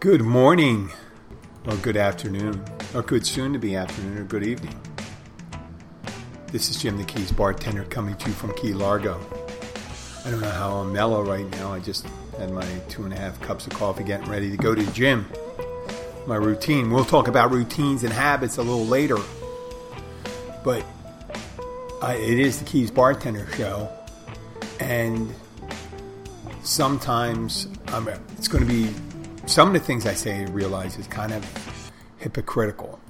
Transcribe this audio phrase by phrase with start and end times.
[0.00, 0.92] Good morning,
[1.66, 4.78] or good afternoon, or good soon to be afternoon, or good evening.
[6.52, 9.20] This is Jim the Keys bartender coming to you from Key Largo.
[10.24, 11.72] I don't know how I'm mellow right now.
[11.72, 12.06] I just
[12.38, 14.92] had my two and a half cups of coffee getting ready to go to the
[14.92, 15.26] gym.
[16.28, 16.92] My routine.
[16.92, 19.18] We'll talk about routines and habits a little later.
[20.62, 20.86] But
[22.00, 23.90] uh, it is the Keys bartender show.
[24.78, 25.34] And
[26.62, 28.94] sometimes um, it's going to be
[29.48, 33.00] some of the things I say, I realize is kind of hypocritical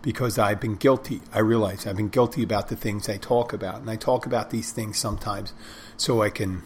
[0.00, 1.20] because I've been guilty.
[1.32, 3.80] I realize I've been guilty about the things I talk about.
[3.80, 5.52] And I talk about these things sometimes
[5.96, 6.62] so I can,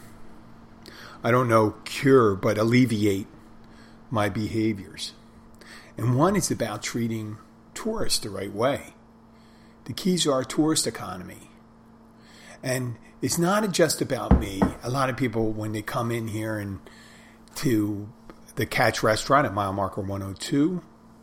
[1.24, 3.26] I don't know, cure, but alleviate
[4.10, 5.14] my behaviors.
[5.96, 7.38] And one is about treating
[7.74, 8.94] tourists the right way.
[9.84, 11.50] The keys are our tourist economy.
[12.62, 14.62] And it's not just about me.
[14.84, 16.78] A lot of people, when they come in here and
[17.56, 18.08] to
[18.56, 20.82] the Catch Restaurant at mile marker 102,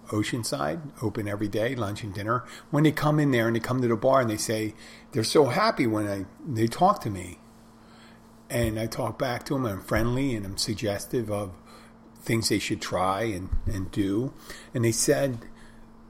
[0.09, 2.43] Oceanside, open every day, lunch and dinner.
[2.71, 4.73] When they come in there and they come to the bar and they say
[5.11, 7.37] they're so happy when I they talk to me,
[8.49, 9.65] and I talk back to them.
[9.65, 11.51] I'm friendly and I'm suggestive of
[12.21, 14.33] things they should try and and do.
[14.73, 15.39] And they said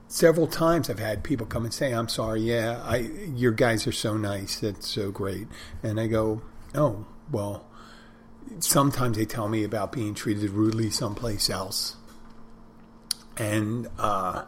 [0.07, 2.97] several times I've had people come and say, "I'm sorry, yeah, I
[3.35, 5.47] your guys are so nice, that's so great,"
[5.83, 6.41] and I go,
[6.73, 7.65] "Oh, well."
[8.59, 11.95] Sometimes they tell me about being treated rudely someplace else.
[13.37, 14.43] And uh,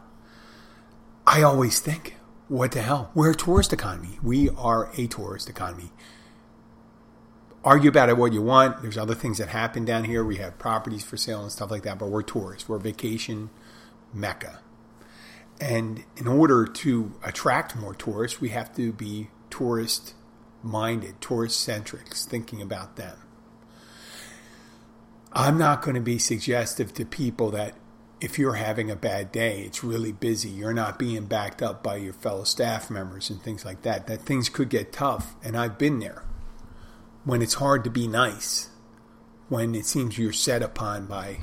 [1.25, 2.15] I always think,
[2.47, 3.11] what the hell?
[3.13, 4.19] We're a tourist economy.
[4.21, 5.91] We are a tourist economy.
[7.63, 8.81] Argue about it what you want.
[8.81, 10.25] There's other things that happen down here.
[10.25, 12.67] We have properties for sale and stuff like that, but we're tourists.
[12.67, 13.49] We're vacation
[14.13, 14.59] mecca.
[15.59, 20.15] And in order to attract more tourists, we have to be tourist
[20.63, 23.17] minded, tourist centric, thinking about them.
[25.33, 27.75] I'm not going to be suggestive to people that
[28.19, 31.95] if you're having a bad day, it's really busy, you're not being backed up by
[31.95, 35.35] your fellow staff members and things like that, that things could get tough.
[35.41, 36.23] And I've been there
[37.23, 38.69] when it's hard to be nice,
[39.47, 41.39] when it seems you're set upon by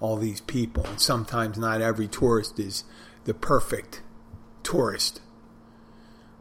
[0.00, 0.86] all these people.
[0.86, 2.84] And sometimes not every tourist is
[3.24, 4.02] the perfect
[4.62, 5.20] tourist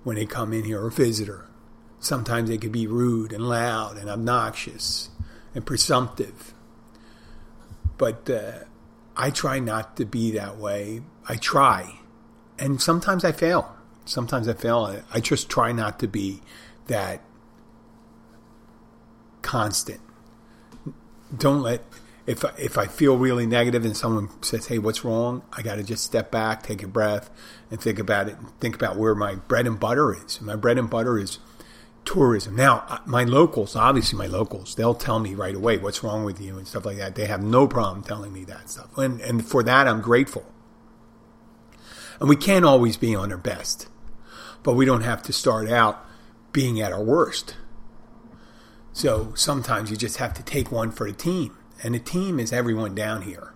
[0.04, 1.50] when they come in here or visitor.
[2.00, 5.10] Sometimes they could be rude and loud and obnoxious
[5.54, 6.54] and presumptive
[7.98, 8.52] but uh,
[9.16, 11.02] I try not to be that way.
[11.28, 12.00] I try,
[12.58, 13.76] and sometimes I fail.
[14.06, 15.02] Sometimes I fail.
[15.14, 16.42] I just try not to be
[16.88, 17.22] that
[19.42, 20.02] constant.
[21.36, 21.84] Don't let
[22.26, 25.84] if if I feel really negative and someone says, "Hey, what's wrong?" I got to
[25.84, 27.30] just step back, take a breath,
[27.72, 28.38] and think about it.
[28.38, 30.40] And think about where my bread and butter is.
[30.42, 31.40] My bread and butter is
[32.08, 32.56] tourism.
[32.56, 36.42] Now, uh, my locals, obviously my locals, they'll tell me right away what's wrong with
[36.42, 37.16] you and stuff like that.
[37.16, 38.98] They have no problem telling me that stuff.
[38.98, 40.46] And, and for that, I'm grateful.
[42.20, 43.88] And we can't always be on our best,
[44.64, 46.04] but we don't have to start out
[46.52, 47.56] being at our worst.
[48.94, 51.56] So sometimes you just have to take one for the team.
[51.84, 53.54] And the team is everyone down here,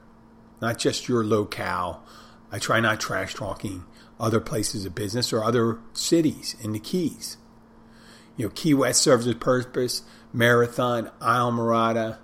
[0.62, 2.04] not just your locale.
[2.52, 3.86] I try not trash talking
[4.20, 7.38] other places of business or other cities in the Keys.
[8.38, 10.04] You know, Key West serves its purpose.
[10.34, 12.18] Marathon, Islamorada,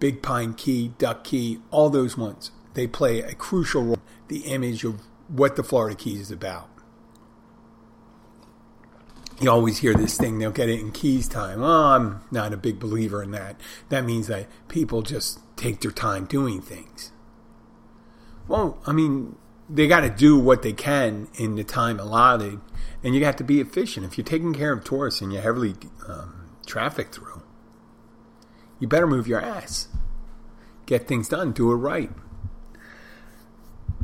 [0.00, 2.50] Big Pine Key, Duck Key, all those ones.
[2.74, 3.98] They play a crucial role
[4.28, 6.68] the image of what the Florida Keys is about.
[9.40, 11.62] You always hear this thing, they'll get it in Keys time.
[11.62, 13.60] Oh, I'm not a big believer in that.
[13.88, 17.10] That means that people just take their time doing things.
[18.46, 19.36] Well, I mean,
[19.68, 22.60] they got to do what they can in the time allotted
[23.02, 24.06] and you have to be efficient.
[24.06, 25.74] If you're taking care of tourists and you're heavily
[26.08, 27.42] um, traffic through,
[28.80, 29.88] you better move your ass.
[30.86, 31.52] Get things done.
[31.52, 32.10] Do it right.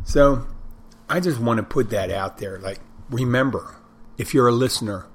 [0.05, 0.47] So,
[1.09, 2.59] I just want to put that out there.
[2.59, 2.79] Like,
[3.11, 3.77] remember,
[4.17, 5.07] if you're a listener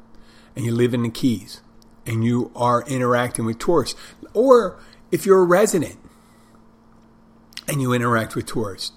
[0.55, 1.61] and you live in the Keys
[2.05, 3.99] and you are interacting with tourists,
[4.33, 4.79] or
[5.11, 5.97] if you're a resident
[7.67, 8.91] and you interact with tourists,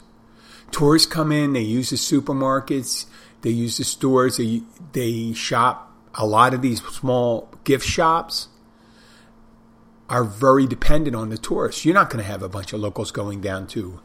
[0.70, 3.06] tourists come in, they use the supermarkets,
[3.43, 4.62] they use the stores, they,
[4.93, 5.85] they shop.
[6.15, 8.49] A lot of these small gift shops
[10.09, 11.85] are very dependent on the tourists.
[11.85, 14.00] You're not going to have a bunch of locals going down to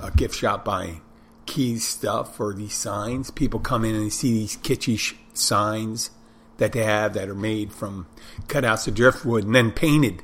[0.00, 1.00] a gift shop buying
[1.46, 3.30] key stuff or these signs.
[3.30, 6.10] People come in and they see these kitschy sh- signs
[6.58, 8.06] that they have that are made from
[8.46, 10.22] cutouts of driftwood and then painted.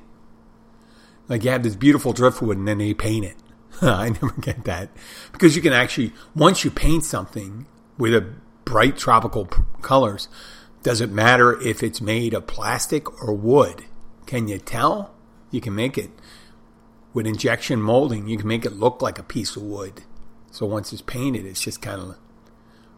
[1.29, 3.37] Like you have this beautiful driftwood and then they paint it.
[3.85, 4.91] I never get that
[5.33, 7.67] because you can actually once you paint something
[7.99, 8.33] with a
[8.65, 10.29] bright tropical p- colors,
[10.85, 13.85] does it matter if it's made of plastic or wood?
[14.27, 15.13] Can you tell?
[15.51, 16.11] You can make it
[17.13, 18.29] with injection molding.
[18.29, 20.03] You can make it look like a piece of wood.
[20.53, 22.17] So once it's painted, it's just kind of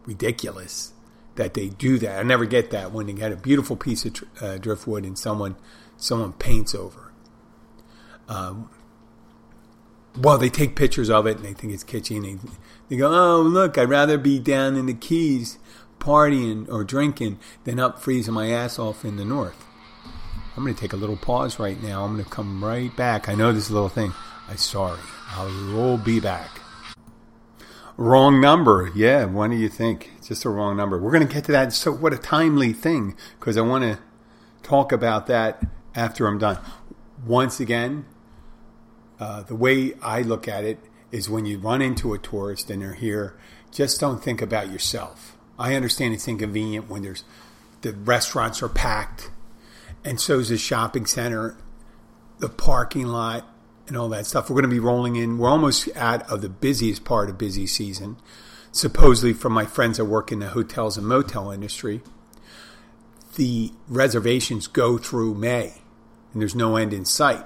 [0.05, 0.93] ridiculous
[1.35, 2.19] that they do that.
[2.19, 5.55] I never get that when they get a beautiful piece of uh, driftwood and someone
[5.97, 7.11] someone paints over.
[8.27, 8.69] Um,
[10.17, 12.17] well, they take pictures of it and they think it's kitschy.
[12.17, 12.49] And they,
[12.89, 13.77] they go, "Oh, look!
[13.77, 15.57] I'd rather be down in the Keys
[15.99, 19.65] partying or drinking than up freezing my ass off in the north."
[20.55, 22.05] I'm going to take a little pause right now.
[22.05, 23.27] I'm going to come right back.
[23.27, 24.13] I know this little thing.
[24.47, 25.01] I'm sorry.
[25.31, 26.61] I will be back.
[27.97, 28.89] Wrong number.
[28.95, 30.11] Yeah, what do you think?
[30.17, 30.97] It's just a wrong number.
[30.97, 31.73] We're going to get to that.
[31.73, 33.99] So, what a timely thing because I want to
[34.63, 35.61] talk about that
[35.93, 36.59] after I'm done.
[37.25, 38.05] Once again,
[39.19, 40.79] uh, the way I look at it
[41.11, 43.37] is when you run into a tourist and they're here,
[43.71, 45.37] just don't think about yourself.
[45.57, 47.23] I understand it's inconvenient when there's
[47.81, 49.29] the restaurants are packed
[50.05, 51.57] and so is the shopping center,
[52.37, 53.45] the parking lot,
[53.87, 54.49] and all that stuff.
[54.49, 55.39] We're going to be rolling in.
[55.39, 58.17] We're almost out of the busiest part of busy season,
[58.71, 62.01] supposedly from my friends that work in the hotels and motel industry.
[63.35, 65.81] The reservations go through May,
[66.31, 67.43] and there's no end in sight.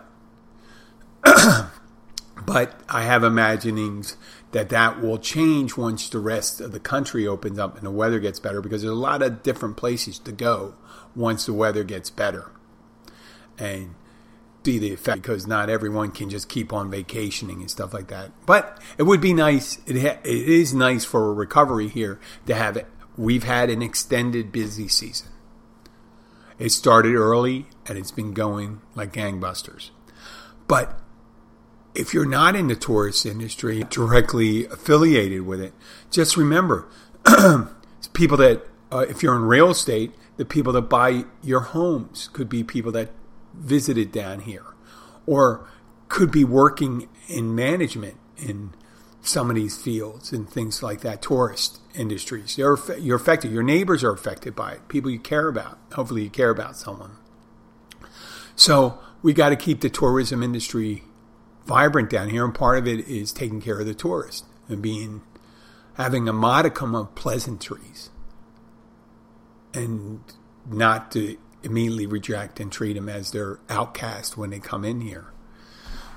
[2.46, 4.18] but I have imaginings
[4.52, 8.20] that that will change once the rest of the country opens up and the weather
[8.20, 10.76] gets better because there's a lot of different places to go
[11.16, 12.52] once the weather gets better.
[13.58, 13.96] And
[14.66, 18.32] see the effect because not everyone can just keep on vacationing and stuff like that.
[18.46, 19.80] But it would be nice.
[19.88, 22.88] It, ha- it is nice for a recovery here to have it.
[23.18, 25.30] We've had an extended busy season.
[26.58, 29.90] It started early and it's been going like gangbusters.
[30.68, 31.00] But
[32.00, 35.74] if you're not in the tourist industry directly affiliated with it,
[36.10, 36.88] just remember
[38.14, 42.48] people that, uh, if you're in real estate, the people that buy your homes could
[42.48, 43.10] be people that
[43.54, 44.66] visited down here
[45.26, 45.70] or
[46.08, 48.74] could be working in management in
[49.22, 52.58] some of these fields and things like that, tourist industries.
[52.58, 53.52] You're, you're affected.
[53.52, 55.78] Your neighbors are affected by it, people you care about.
[55.94, 57.12] Hopefully, you care about someone.
[58.56, 61.04] So, we got to keep the tourism industry
[61.70, 65.22] vibrant down here, and part of it is taking care of the tourist and being
[65.94, 68.10] having a modicum of pleasantries
[69.74, 70.20] and
[70.68, 75.32] not to immediately reject and treat them as their outcast when they come in here.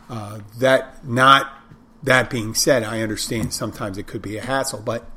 [0.08, 1.52] Uh, that not
[2.02, 5.10] that being said, I understand sometimes it could be a hassle, but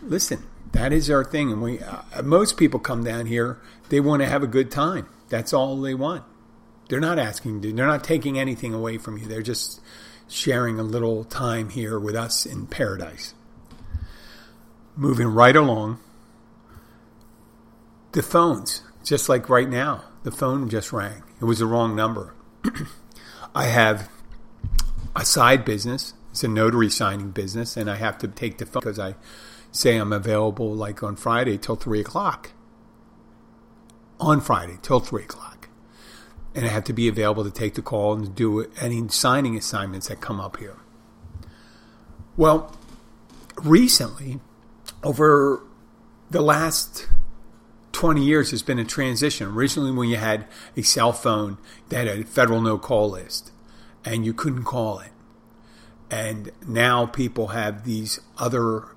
[0.00, 4.22] listen, that is our thing, and we uh, most people come down here they want
[4.22, 5.06] to have a good time.
[5.28, 6.24] That's all they want.
[6.88, 9.26] They're not asking, they're not taking anything away from you.
[9.26, 9.80] They're just
[10.28, 13.34] sharing a little time here with us in paradise.
[14.96, 15.98] Moving right along,
[18.12, 21.22] the phones, just like right now, the phone just rang.
[21.40, 22.34] It was the wrong number.
[23.54, 24.08] I have
[25.16, 26.14] a side business.
[26.30, 29.14] It's a notary signing business, and I have to take the phone because I
[29.70, 32.52] say I'm available like on Friday till three o'clock.
[34.20, 35.53] On Friday till three o'clock,
[36.54, 40.08] and I have to be available to take the call and do any signing assignments
[40.08, 40.76] that come up here.
[42.36, 42.76] Well,
[43.62, 44.40] recently,
[45.02, 45.62] over
[46.30, 47.08] the last
[47.92, 49.48] 20 years there's been a transition.
[49.48, 50.46] Originally, when you had
[50.76, 51.58] a cell phone
[51.88, 53.50] that had a federal no call list
[54.04, 55.10] and you couldn't call it.
[56.10, 58.88] And now people have these other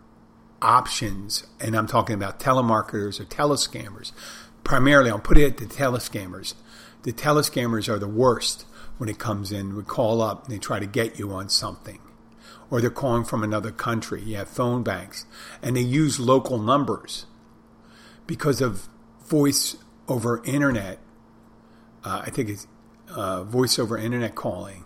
[0.62, 4.12] options, and I'm talking about telemarketers or telescammers.
[4.64, 6.54] Primarily, I'll put it at the telescammers.
[7.08, 8.66] The telescammers are the worst
[8.98, 9.78] when it comes in.
[9.78, 12.00] We call up and they try to get you on something.
[12.70, 14.22] Or they're calling from another country.
[14.22, 15.26] You have phone banks.
[15.62, 17.26] And they use local numbers
[18.26, 18.90] because of
[19.24, 19.78] voice
[20.10, 21.00] over internet.
[22.04, 22.68] Uh, I think it's
[23.10, 24.84] uh, voice over internet calling.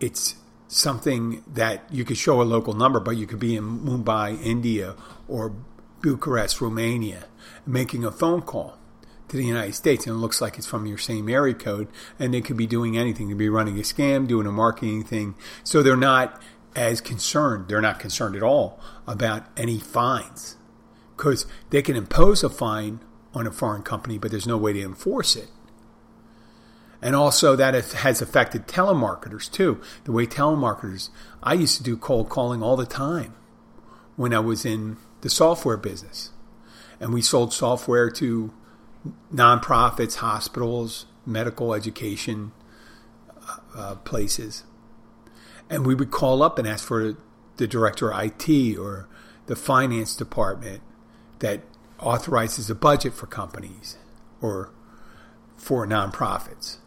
[0.00, 0.34] It's
[0.66, 4.96] something that you could show a local number, but you could be in Mumbai, India,
[5.28, 5.54] or
[6.00, 7.26] Bucharest, Romania,
[7.64, 8.77] making a phone call
[9.28, 12.32] to the United States, and it looks like it's from your same area code, and
[12.32, 13.28] they could be doing anything.
[13.28, 15.34] They could be running a scam, doing a marketing thing.
[15.64, 16.40] So they're not
[16.74, 17.68] as concerned.
[17.68, 20.56] They're not concerned at all about any fines
[21.16, 23.00] because they can impose a fine
[23.34, 25.48] on a foreign company, but there's no way to enforce it.
[27.00, 29.80] And also, that has affected telemarketers too.
[30.04, 31.10] The way telemarketers,
[31.42, 33.34] I used to do cold calling all the time
[34.16, 36.30] when I was in the software business.
[36.98, 38.52] And we sold software to
[39.32, 42.52] nonprofits, hospitals, medical education
[43.76, 44.64] uh, places.
[45.70, 47.16] And we would call up and ask for
[47.56, 49.08] the director of IT or
[49.46, 50.82] the finance department
[51.40, 51.60] that
[51.98, 53.96] authorizes a budget for companies
[54.40, 54.70] or
[55.56, 56.78] for nonprofits.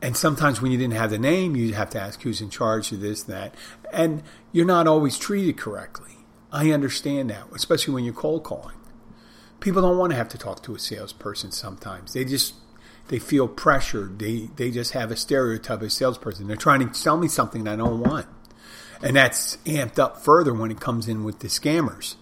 [0.00, 2.92] And sometimes when you didn't have the name, you'd have to ask who's in charge
[2.92, 3.54] of this, that.
[3.92, 6.18] And you're not always treated correctly.
[6.52, 8.76] I understand that, especially when you're cold calling.
[9.64, 12.12] People don't want to have to talk to a salesperson sometimes.
[12.12, 12.52] They just
[13.08, 14.18] they feel pressured.
[14.18, 16.46] They they just have a stereotype of a salesperson.
[16.46, 18.26] They're trying to sell me something I don't want.
[19.02, 22.16] And that's amped up further when it comes in with the scammers.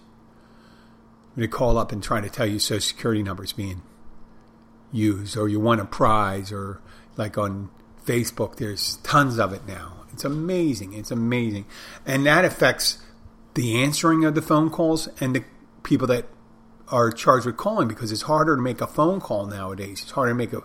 [1.35, 3.81] They call up and try to tell you social security numbers being
[4.93, 6.79] used or you won a prize or
[7.17, 7.69] like on
[8.05, 10.05] Facebook there's tons of it now.
[10.13, 10.93] It's amazing.
[10.93, 11.65] It's amazing.
[12.05, 12.99] And that affects
[13.55, 15.43] the answering of the phone calls and the
[15.83, 16.27] people that
[16.89, 20.01] are charged with calling because it's harder to make a phone call nowadays.
[20.01, 20.63] It's harder to make a,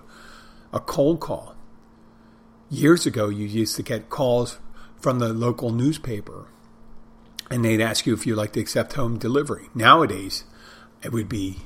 [0.72, 1.54] a cold call.
[2.70, 4.58] Years ago, you used to get calls
[5.00, 6.48] from the local newspaper
[7.50, 9.68] and they'd ask you if you'd like to accept home delivery.
[9.74, 10.44] Nowadays,
[11.02, 11.60] it would be,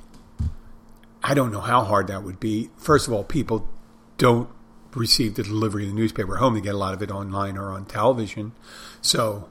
[1.23, 2.71] I don't know how hard that would be.
[2.77, 3.69] First of all, people
[4.17, 4.49] don't
[4.95, 6.55] receive the delivery of the newspaper home.
[6.55, 8.53] They get a lot of it online or on television.
[9.01, 9.49] So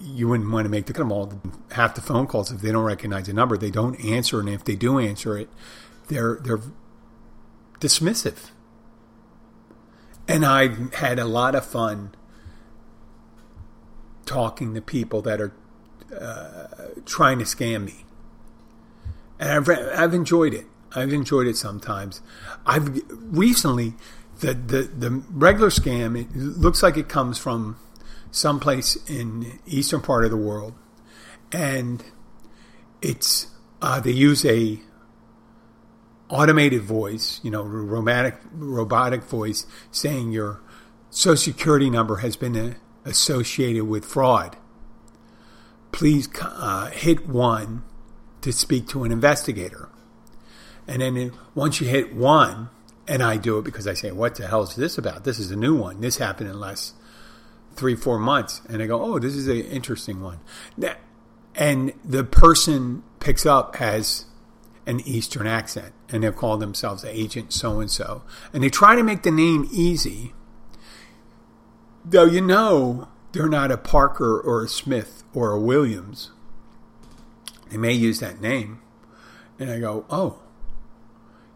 [0.00, 1.40] you wouldn't want to make the them all
[1.72, 4.64] half the phone calls if they don't recognize a number they don't answer and if
[4.64, 5.48] they do answer it
[6.08, 6.60] they're they're
[7.80, 8.50] dismissive.
[10.28, 12.14] And I've had a lot of fun
[14.24, 15.52] talking to people that are
[16.18, 16.66] uh,
[17.04, 18.04] trying to scam me.
[19.38, 20.66] And I've, I've enjoyed it.
[20.94, 22.22] I've enjoyed it sometimes.
[22.64, 23.94] I've recently
[24.40, 27.78] the, the, the regular scam it looks like it comes from
[28.36, 30.74] someplace in eastern part of the world,
[31.52, 32.04] and
[33.00, 33.46] it's
[33.80, 34.78] uh, they use a
[36.28, 40.60] automated voice, you know, robotic robotic voice saying your
[41.10, 42.74] social security number has been uh,
[43.04, 44.56] associated with fraud.
[45.92, 47.84] Please uh, hit one
[48.42, 49.88] to speak to an investigator.
[50.86, 52.68] And then once you hit one,
[53.08, 55.24] and I do it because I say, "What the hell is this about?
[55.24, 56.00] This is a new one.
[56.00, 56.92] This happened in less
[57.76, 60.40] three, four months, and I go, "Oh, this is an interesting one,"
[61.54, 64.26] and the person picks up as
[64.86, 69.02] an Eastern accent, and they'll call themselves Agent So and So, and they try to
[69.02, 70.34] make the name easy,
[72.04, 76.30] though you know they're not a Parker or a Smith or a Williams.
[77.70, 78.80] They may use that name,
[79.58, 80.38] and I go, "Oh."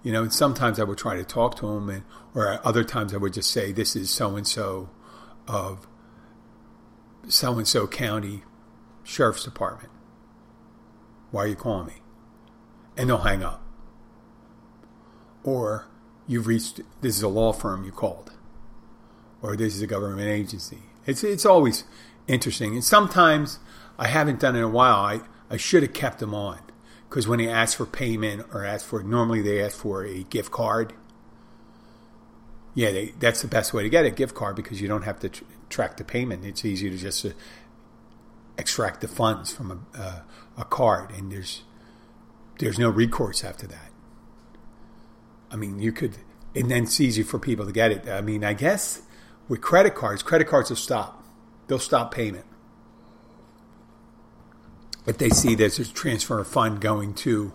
[0.02, 2.02] You know, and sometimes I would try to talk to them, and
[2.34, 4.88] or other times I would just say, "This is so and so
[5.46, 5.86] of
[7.28, 8.42] so and so county
[9.04, 9.92] sheriff's department.
[11.30, 11.94] Why are you calling me?
[12.96, 13.62] And they'll hang up.
[15.42, 15.86] Or
[16.26, 18.32] you've reached, this is a law firm you called.
[19.42, 20.78] Or this is a government agency.
[21.06, 21.84] It's, it's always
[22.26, 22.74] interesting.
[22.74, 23.58] And sometimes
[23.98, 24.96] I haven't done it in a while.
[24.96, 26.60] I, I should have kept them on.
[27.08, 30.52] Because when they ask for payment or ask for, normally they ask for a gift
[30.52, 30.92] card.
[32.74, 35.18] Yeah, they, that's the best way to get a gift card because you don't have
[35.20, 36.44] to tr- track the payment.
[36.44, 37.30] It's easy to just uh,
[38.58, 40.20] extract the funds from a, uh,
[40.58, 41.62] a card, and there's
[42.58, 43.90] there's no recourse after that.
[45.50, 46.18] I mean, you could,
[46.54, 48.08] and then it's easy for people to get it.
[48.08, 49.02] I mean, I guess
[49.48, 51.24] with credit cards, credit cards will stop.
[51.66, 52.44] They'll stop payment
[55.06, 57.52] if they see there's a transfer of fund going to,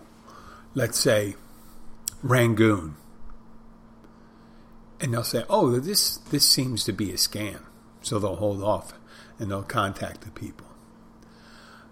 [0.74, 1.36] let's say,
[2.22, 2.96] Rangoon,
[5.00, 7.65] and they'll say, "Oh, this this seems to be a scam."
[8.06, 8.92] So they'll hold off
[9.38, 10.66] and they'll contact the people.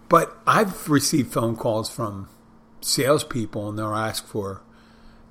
[0.08, 2.28] But I've received phone calls from
[2.80, 4.62] salespeople and they'll ask for,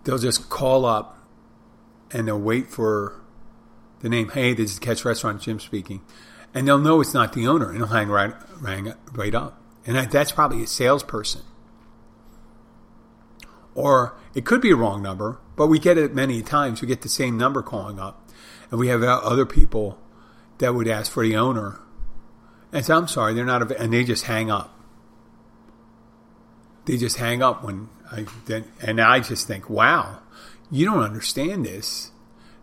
[0.03, 1.17] they'll just call up
[2.11, 3.21] and they'll wait for
[4.01, 4.27] the name.
[4.29, 6.01] Hey, this is Catch Restaurant Jim speaking,
[6.53, 9.61] and they'll know it's not the owner, and they'll hang right, rang right up.
[9.85, 11.43] And that's probably a salesperson,
[13.73, 15.39] or it could be a wrong number.
[15.55, 16.81] But we get it many times.
[16.81, 18.29] We get the same number calling up,
[18.69, 19.97] and we have other people
[20.63, 21.77] that would ask for the owner
[22.71, 24.79] and say, I'm sorry, they're not, and they just hang up.
[26.85, 30.19] They just hang up when I, then, and I just think, wow,
[30.71, 32.11] you don't understand this,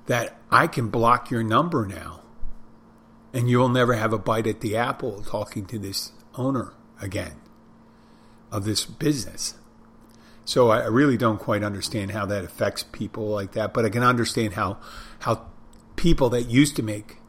[0.06, 2.22] that I can block your number now.
[3.34, 7.36] And you'll never have a bite at the apple talking to this owner again
[8.50, 9.56] of this business.
[10.46, 14.02] So I really don't quite understand how that affects people like that, but I can
[14.02, 14.78] understand how
[15.18, 15.50] how
[15.96, 17.19] people that used to make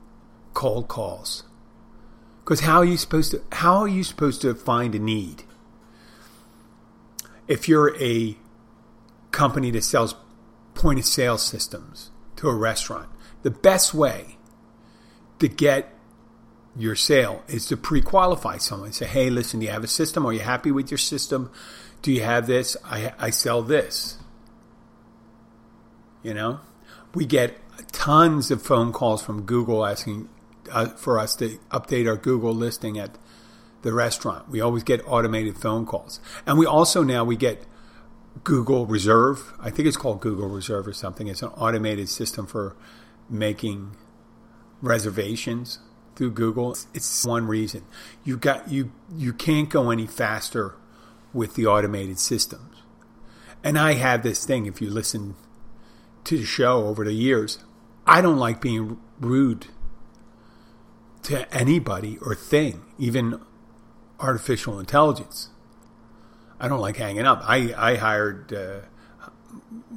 [0.54, 1.44] cold calls.
[2.40, 5.44] Because how are you supposed to how are you supposed to find a need?
[7.48, 8.38] If you're a
[9.32, 10.16] company that sells
[10.74, 13.10] point of sale systems to a restaurant,
[13.44, 14.38] the best way
[15.40, 15.94] to get
[16.76, 18.94] your sale is to pre-qualify someone.
[18.94, 20.26] Say, hey, listen, do you have a system?
[20.26, 21.52] Are you happy with your system?
[22.02, 22.78] Do you have this?
[22.86, 24.18] I, I sell this.
[26.24, 26.60] You know,
[27.14, 27.58] we get
[27.92, 30.30] tons of phone calls from Google asking
[30.72, 33.18] uh, for us to update our Google listing at
[33.82, 34.50] the restaurant.
[34.50, 37.66] We always get automated phone calls, and we also now we get
[38.44, 39.54] Google Reserve.
[39.60, 41.28] I think it's called Google Reserve or something.
[41.28, 42.76] It's an automated system for
[43.30, 43.96] making
[44.82, 45.80] reservations
[46.16, 46.76] through Google.
[46.94, 47.84] It's one reason
[48.24, 50.76] you got you you can't go any faster
[51.34, 52.78] with the automated systems.
[53.64, 54.66] And I have this thing.
[54.66, 55.36] If you listen
[56.24, 57.60] to the show over the years,
[58.06, 59.68] I don't like being rude
[61.24, 63.42] to anybody or thing, even
[64.20, 65.50] artificial intelligence.
[66.60, 67.42] I don't like hanging up.
[67.44, 68.82] I I hired, uh,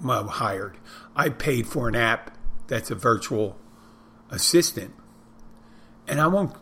[0.02, 0.78] well, hired.
[1.14, 3.58] I paid for an app that's a virtual
[4.30, 4.94] assistant,
[6.08, 6.56] and I won't.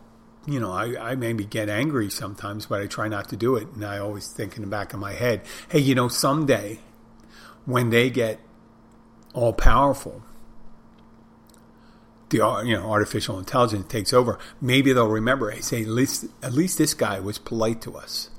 [0.45, 3.69] You know, I, I maybe get angry sometimes, but I try not to do it.
[3.75, 6.79] And I always think in the back of my head, hey, you know, someday
[7.65, 8.41] when they get
[9.33, 10.21] all powerful,
[12.33, 14.37] the you know artificial intelligence takes over.
[14.59, 15.51] Maybe they'll remember.
[15.51, 18.29] Hey, say at least at least this guy was polite to us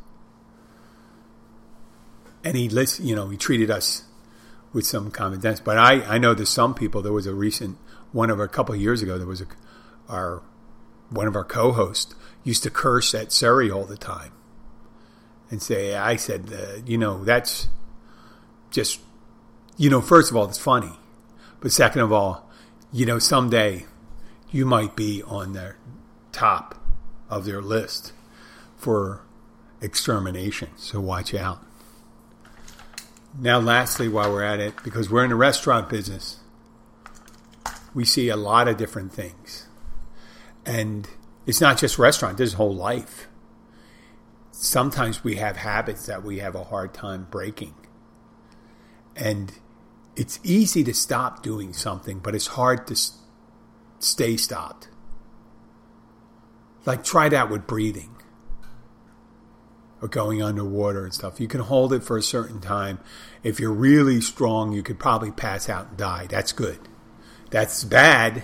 [2.45, 4.05] and he list, you know, he treated us
[4.73, 5.61] with some common sense.
[5.61, 7.01] But I, I know there's some people.
[7.01, 7.79] There was a recent
[8.13, 9.17] one of a couple of years ago.
[9.17, 9.47] There was a
[10.09, 10.43] our
[11.09, 14.33] one of our co-hosts used to curse at Siri all the time
[15.51, 17.69] and say, I said, uh, you know, that's
[18.71, 19.01] just,
[19.77, 20.93] you know, first of all, it's funny,
[21.61, 22.44] but second of all,
[22.95, 23.87] you know, someday
[24.53, 25.77] you might be on their
[26.31, 26.81] top
[27.29, 28.13] of their list
[28.77, 29.21] for
[29.81, 30.69] extermination.
[30.77, 31.61] So watch out.
[33.37, 36.39] Now, lastly, while we're at it, because we're in the restaurant business,
[37.93, 39.67] we see a lot of different things.
[40.65, 41.09] And
[41.47, 43.27] it's not just restaurant, this whole life.
[44.53, 47.75] Sometimes we have habits that we have a hard time breaking.
[49.17, 49.53] And
[50.17, 52.97] it's easy to stop doing something, but it's hard to
[53.99, 54.89] stay stopped.
[56.87, 58.15] Like, try that with breathing
[60.03, 61.41] or going underwater and stuff.
[61.41, 62.99] You can hold it for a certain time.
[63.43, 66.27] If you're really strong, you could probably pass out and die.
[66.29, 66.79] That's good.
[67.51, 68.43] That's bad,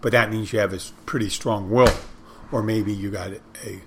[0.00, 1.94] but that means you have a pretty strong will.
[2.50, 3.30] Or maybe you got
[3.64, 3.80] a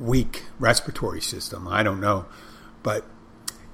[0.00, 1.68] weak respiratory system.
[1.68, 2.26] I don't know.
[2.82, 3.06] But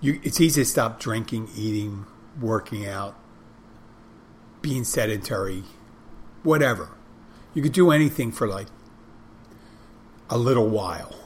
[0.02, 2.04] you, it's easy to stop drinking, eating,
[2.38, 3.16] working out,
[4.60, 5.64] being sedentary,
[6.42, 6.90] whatever.
[7.54, 8.68] You could do anything for like
[10.28, 11.20] a little while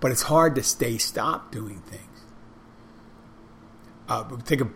[0.00, 2.04] but it's hard to stay stopped doing things.
[4.08, 4.70] Uh, think of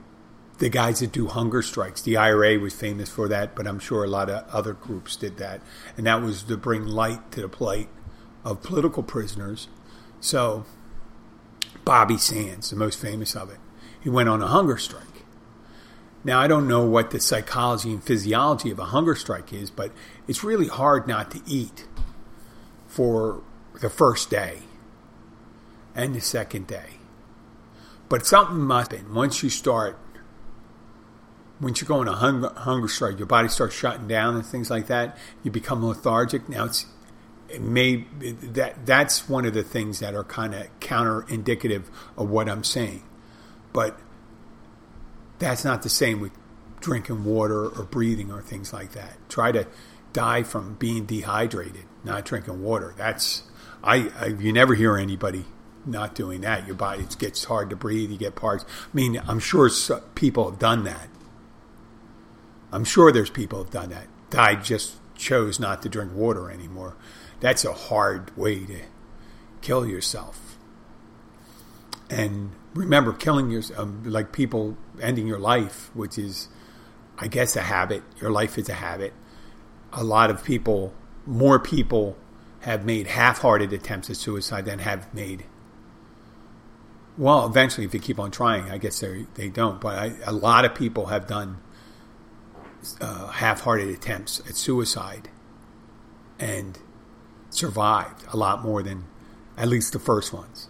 [0.59, 2.03] the guys that do hunger strikes.
[2.03, 5.39] The IRA was famous for that, but I'm sure a lot of other groups did
[5.39, 5.61] that.
[5.97, 7.89] And that was to bring light to the plight
[8.45, 9.67] of political prisoners.
[10.21, 10.65] So,
[11.85, 13.59] Bobby Sands, the most famous of it,
[14.05, 15.03] he went on a hunger strike.
[16.23, 19.93] Now, I don't know what the psychology and physiology of a hunger strike is, but
[20.29, 21.87] it's really hard not to eat
[22.87, 23.43] for
[23.81, 24.61] the first day
[25.95, 26.99] and the second day.
[28.09, 29.99] But something must happen once you start,
[31.61, 34.71] once you go on a hunger, hunger strike, your body starts shutting down and things
[34.71, 35.17] like that.
[35.43, 36.49] You become lethargic.
[36.49, 36.87] Now it's
[37.49, 38.07] it may
[38.43, 42.65] that that's one of the things that are kind of counter indicative of what I'm
[42.65, 43.03] saying,
[43.75, 43.99] but
[45.39, 46.33] that's not the same with
[46.81, 49.17] drinking water or breathing or things like that.
[49.29, 49.67] Try to
[50.15, 52.95] die from being dehydrated, not drinking water.
[52.97, 53.43] That's
[53.83, 55.45] I, I you never hear anybody
[55.85, 56.67] not doing that.
[56.67, 58.11] Your body gets hard to breathe.
[58.11, 58.65] You get parts.
[58.65, 59.69] I mean, I'm sure
[60.15, 61.09] people have done that.
[62.73, 64.07] I'm sure there's people have done that.
[64.37, 66.97] I just chose not to drink water anymore.
[67.41, 68.81] That's a hard way to
[69.61, 70.57] kill yourself.
[72.09, 76.49] And remember, killing yourself, um, like people ending your life, which is,
[77.19, 78.03] I guess, a habit.
[78.21, 79.13] Your life is a habit.
[79.93, 80.93] A lot of people,
[81.25, 82.17] more people,
[82.61, 85.45] have made half-hearted attempts at suicide than have made
[87.17, 89.81] well, eventually, if they keep on trying, I guess they they don't.
[89.81, 91.59] But I, a lot of people have done
[93.01, 95.29] uh, half-hearted attempts at suicide,
[96.39, 96.79] and
[97.51, 99.05] survived a lot more than
[99.57, 100.69] at least the first ones.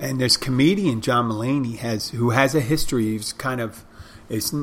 [0.00, 3.12] And there's comedian John Mulaney has who has a history.
[3.12, 3.84] He's kind of
[4.30, 4.54] is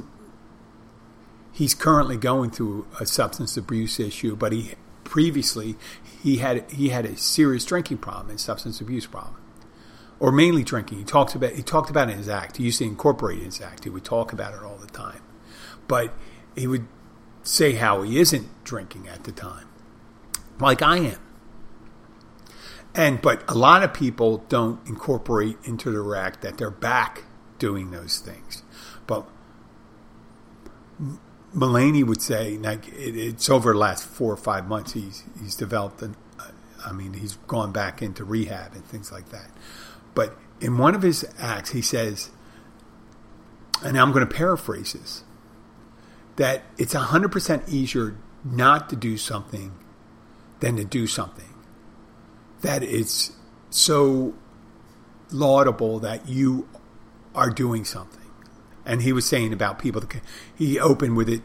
[1.52, 4.74] he's currently going through a substance abuse issue, but he
[5.04, 5.76] previously
[6.24, 9.36] he had he had a serious drinking problem and substance abuse problem,
[10.20, 10.98] or mainly drinking.
[10.98, 12.58] He talks about he talked about it in his act.
[12.58, 13.84] He used to incorporate it in his act.
[13.84, 15.22] He would talk about it all the time,
[15.88, 16.14] but
[16.56, 16.88] he would
[17.44, 19.68] say how he isn't drinking at the time,
[20.60, 21.27] like I am.
[22.98, 27.24] And but a lot of people don't incorporate into the act that they're back
[27.60, 28.64] doing those things.
[29.06, 29.30] But
[31.56, 34.94] Mulaney would say, like it, it's over the last four or five months.
[34.94, 36.16] He's he's developed an,
[36.84, 39.52] I mean, he's gone back into rehab and things like that.
[40.16, 42.32] But in one of his acts, he says,
[43.84, 45.24] and I'm going to paraphrase this,
[46.38, 49.74] that it's 100% easier not to do something
[50.62, 51.47] than to do something
[52.68, 53.32] that it's
[53.70, 54.34] so
[55.32, 56.68] laudable that you
[57.34, 58.30] are doing something.
[58.86, 60.22] And he was saying about people that
[60.54, 61.44] he opened with it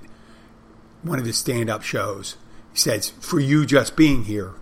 [1.03, 2.37] one of his stand-up shows.
[2.73, 4.55] He says, "For you just being here."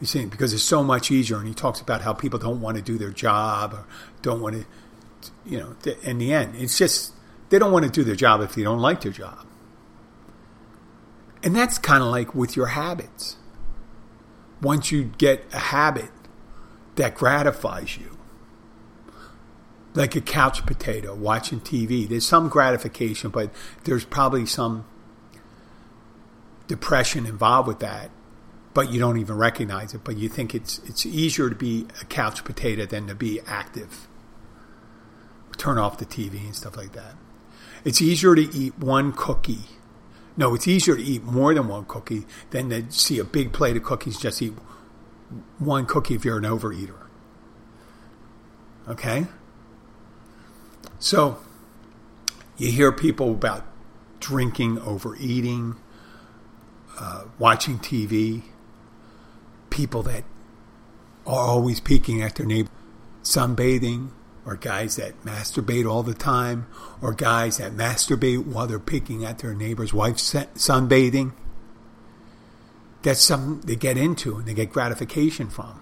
[0.00, 2.76] He's saying because it's so much easier, and he talks about how people don't want
[2.76, 3.84] to do their job or
[4.20, 4.64] don't want to,
[5.44, 5.76] you know.
[6.02, 7.12] In the end, it's just
[7.50, 9.46] they don't want to do their job if they don't like their job.
[11.44, 13.36] And that's kind of like with your habits
[14.62, 16.10] once you get a habit
[16.94, 18.16] that gratifies you,
[19.94, 23.52] like a couch potato watching TV, there's some gratification, but
[23.84, 24.86] there's probably some
[26.68, 28.10] depression involved with that.
[28.74, 30.02] But you don't even recognize it.
[30.02, 34.08] But you think it's it's easier to be a couch potato than to be active.
[35.58, 37.14] Turn off the TV and stuff like that.
[37.84, 39.66] It's easier to eat one cookie
[40.36, 43.76] no, it's easier to eat more than one cookie than to see a big plate
[43.76, 44.18] of cookies.
[44.18, 44.54] Just eat
[45.58, 46.96] one cookie if you're an overeater.
[48.88, 49.26] Okay?
[50.98, 51.38] So,
[52.56, 53.64] you hear people about
[54.20, 55.76] drinking, overeating,
[56.98, 58.42] uh, watching TV,
[59.70, 60.24] people that
[61.26, 62.70] are always peeking at their neighbor,
[63.22, 64.10] sunbathing,
[64.44, 66.66] or guys that masturbate all the time,
[67.00, 71.32] or guys that masturbate while they're picking at their neighbor's wife sunbathing.
[73.02, 75.80] That's something they get into and they get gratification from.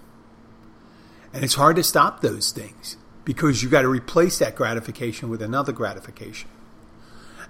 [1.32, 5.42] And it's hard to stop those things because you got to replace that gratification with
[5.42, 6.48] another gratification.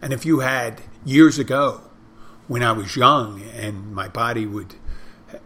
[0.03, 1.83] And if you had years ago,
[2.49, 4.75] when I was young and my body would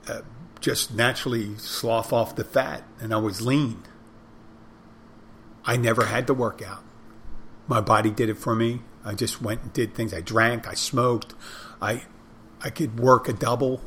[0.08, 0.22] uh,
[0.60, 3.82] just naturally slough off the fat and I was lean,
[5.64, 6.82] I never had to work out.
[7.66, 8.82] My body did it for me.
[9.04, 10.12] I just went and did things.
[10.12, 11.34] I drank, I smoked,
[11.80, 12.04] I
[12.62, 13.82] I could work a double.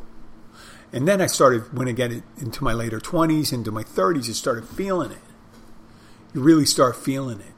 [0.93, 4.33] And then I started when I get into my later twenties, into my thirties, I
[4.33, 5.17] started feeling it.
[6.33, 7.53] You really start feeling it.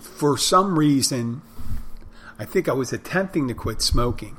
[0.00, 1.42] For some reason,
[2.38, 4.36] I think I was attempting to quit smoking.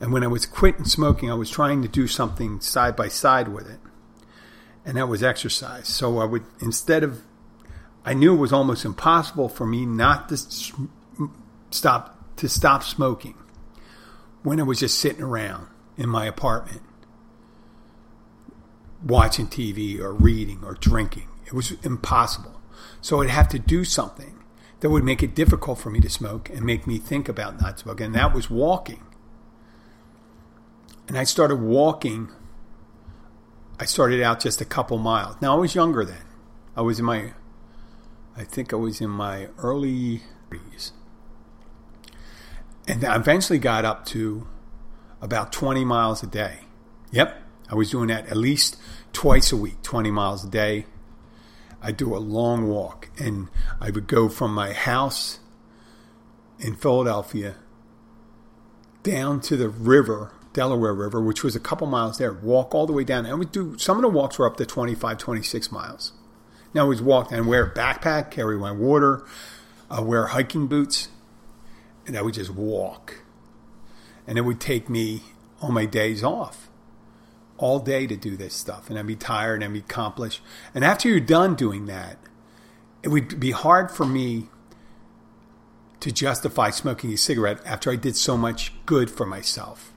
[0.00, 3.48] And when I was quitting smoking, I was trying to do something side by side
[3.48, 3.80] with it
[4.84, 5.88] and that was exercise.
[5.88, 7.22] So I would instead of
[8.04, 10.36] I knew it was almost impossible for me not to
[11.70, 13.34] stop to stop smoking
[14.42, 16.82] when I was just sitting around in my apartment
[19.04, 21.28] watching TV or reading or drinking.
[21.46, 22.60] It was impossible.
[23.00, 24.42] So I'd have to do something
[24.80, 27.78] that would make it difficult for me to smoke and make me think about not
[27.78, 28.06] smoking.
[28.06, 29.02] And that was walking.
[31.06, 32.30] And I started walking
[33.78, 35.36] I started out just a couple miles.
[35.40, 36.22] Now I was younger then.
[36.76, 37.32] I was in my,
[38.36, 40.92] I think I was in my early 30s.
[42.86, 44.46] And I eventually got up to
[45.20, 46.60] about 20 miles a day.
[47.10, 48.76] Yep, I was doing that at least
[49.12, 50.86] twice a week, 20 miles a day.
[51.80, 53.48] I do a long walk, and
[53.80, 55.38] I would go from my house
[56.58, 57.56] in Philadelphia
[59.02, 62.92] down to the river Delaware River, which was a couple miles there, walk all the
[62.92, 63.26] way down.
[63.26, 66.12] And we do some of the walks were up to 25, 26 miles.
[66.72, 69.24] Now we'd walk and wear a backpack, carry my water,
[69.90, 71.08] uh, wear hiking boots,
[72.06, 73.22] and I would just walk.
[74.26, 75.22] And it would take me
[75.60, 76.70] on my days off
[77.58, 78.88] all day to do this stuff.
[78.88, 80.40] And I'd be tired and I'd be accomplished.
[80.74, 82.16] And after you're done doing that,
[83.02, 84.48] it would be hard for me
[86.00, 89.93] to justify smoking a cigarette after I did so much good for myself.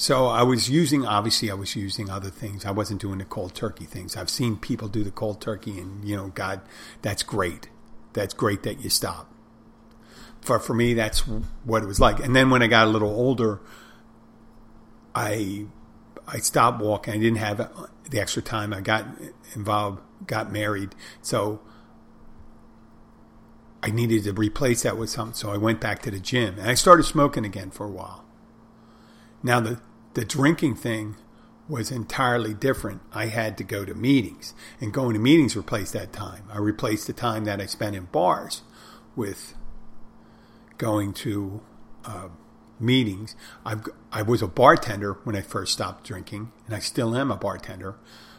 [0.00, 2.64] So I was using, obviously, I was using other things.
[2.64, 4.16] I wasn't doing the cold turkey things.
[4.16, 6.62] I've seen people do the cold turkey, and, you know, God,
[7.02, 7.68] that's great.
[8.14, 9.30] That's great that you stop.
[10.40, 11.20] for for me, that's
[11.64, 12.18] what it was like.
[12.20, 13.60] And then when I got a little older,
[15.14, 15.66] I
[16.26, 17.14] I stopped walking.
[17.14, 17.58] I didn't have
[18.10, 18.72] the extra time.
[18.72, 19.06] I got
[19.54, 21.60] involved, got married, so
[23.82, 25.34] I needed to replace that with something.
[25.34, 28.24] So I went back to the gym and I started smoking again for a while.
[29.42, 29.80] Now the
[30.14, 31.16] the drinking thing
[31.68, 33.00] was entirely different.
[33.12, 36.44] I had to go to meetings, and going to meetings replaced that time.
[36.52, 38.62] I replaced the time that I spent in bars
[39.14, 39.54] with
[40.78, 41.62] going to
[42.04, 42.28] uh,
[42.80, 43.36] meetings.
[43.64, 47.36] I've, I was a bartender when I first stopped drinking, and I still am a
[47.36, 47.96] bartender,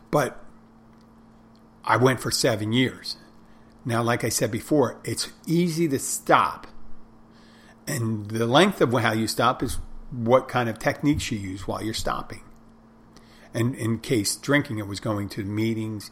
[0.09, 0.43] but
[1.85, 3.17] I went for seven years.
[3.85, 6.67] Now, like I said before, it's easy to stop.
[7.87, 9.79] And the length of how you stop is
[10.11, 12.41] what kind of techniques you use while you're stopping.
[13.53, 16.11] And in case drinking, it was going to meetings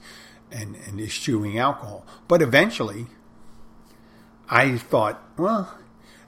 [0.52, 2.06] and, and eschewing alcohol.
[2.28, 3.08] But eventually,
[4.50, 5.78] I thought, well,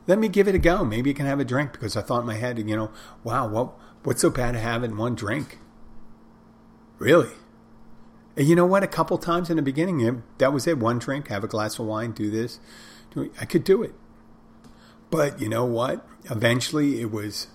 [0.08, 0.84] let me give it a go.
[0.84, 2.92] Maybe I can have a drink because I thought in my head, you know,
[3.24, 5.60] wow, what, what's so bad to having one drink?
[6.98, 7.32] Really?
[8.38, 8.84] And you know what?
[8.84, 10.78] A couple times in the beginning, that was it.
[10.78, 12.60] One drink, have a glass of wine, do this.
[13.40, 13.94] I could do it.
[15.10, 16.08] But you know what?
[16.30, 17.48] Eventually, it was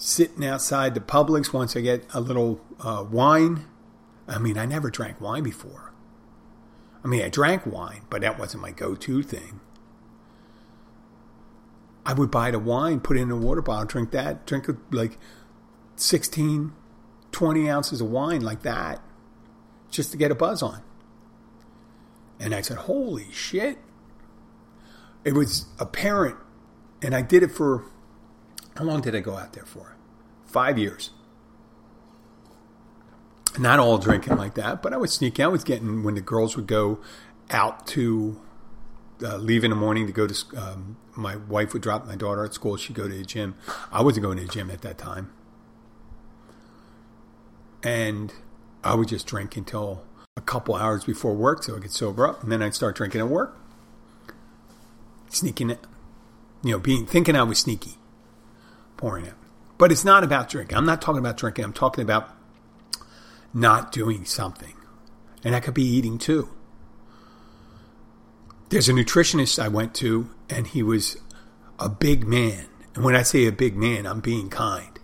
[0.00, 3.66] sitting outside the Publix once I get a little uh, wine.
[4.26, 5.92] I mean, I never drank wine before.
[7.04, 9.60] I mean, I drank wine, but that wasn't my go to thing.
[12.06, 15.18] I would buy the wine, put it in a water bottle, drink that, drink like
[15.96, 16.72] 16,
[17.30, 19.02] 20 ounces of wine like that,
[19.90, 20.82] just to get a buzz on.
[22.38, 23.76] And I said, holy shit.
[25.24, 26.36] It was apparent,
[27.02, 27.84] and I did it for
[28.80, 29.94] how long did I go out there for?
[30.46, 31.10] Five years.
[33.58, 35.44] Not all drinking like that, but I would sneak out.
[35.44, 36.98] I was getting when the girls would go
[37.50, 38.40] out to
[39.22, 40.56] uh, leave in the morning to go to.
[40.56, 42.78] Um, my wife would drop my daughter at school.
[42.78, 43.54] She'd go to the gym.
[43.92, 45.30] I wasn't going to the gym at that time,
[47.82, 48.32] and
[48.82, 50.04] I would just drink until
[50.38, 53.20] a couple hours before work so I could sober up, and then I'd start drinking
[53.20, 53.58] at work,
[55.28, 55.86] sneaking it.
[56.62, 57.99] You know, being thinking I was sneaky
[59.00, 59.34] pouring it.
[59.78, 60.76] But it's not about drinking.
[60.76, 61.64] I'm not talking about drinking.
[61.64, 62.30] I'm talking about
[63.54, 64.74] not doing something.
[65.42, 66.50] And that could be eating too.
[68.68, 71.16] There's a nutritionist I went to, and he was
[71.78, 72.66] a big man.
[72.94, 74.98] And when I say a big man, I'm being kind.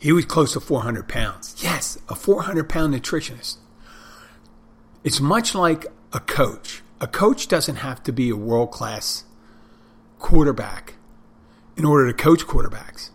[0.00, 1.54] He was close to 400 pounds.
[1.62, 3.58] Yes, a 400 pound nutritionist.
[5.04, 6.82] It's much like a coach.
[7.00, 9.24] A coach doesn't have to be a world class
[10.18, 10.94] quarterback
[11.76, 13.10] in order to coach quarterbacks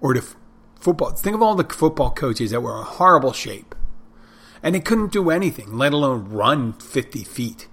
[0.00, 0.36] or to f-
[0.78, 1.10] football.
[1.10, 3.74] Think of all the football coaches that were in horrible shape
[4.62, 7.68] and they couldn't do anything, let alone run 50 feet.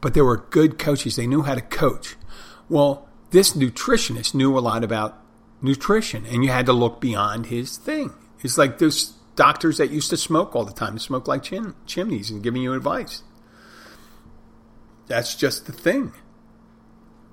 [0.00, 1.16] But they were good coaches.
[1.16, 2.16] They knew how to coach.
[2.68, 5.18] Well, this nutritionist knew a lot about
[5.60, 8.12] nutrition and you had to look beyond his thing.
[8.42, 12.30] It's like those doctors that used to smoke all the time, smoke like chim- chimneys
[12.30, 13.22] and giving you advice.
[15.06, 16.12] That's just the thing,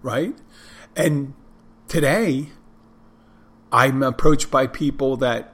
[0.01, 0.35] right?
[0.95, 1.33] And
[1.87, 2.49] today,
[3.71, 5.53] I'm approached by people that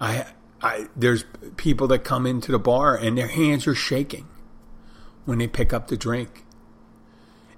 [0.00, 0.26] I,
[0.60, 1.24] I there's
[1.56, 4.26] people that come into the bar and their hands are shaking
[5.24, 6.44] when they pick up the drink.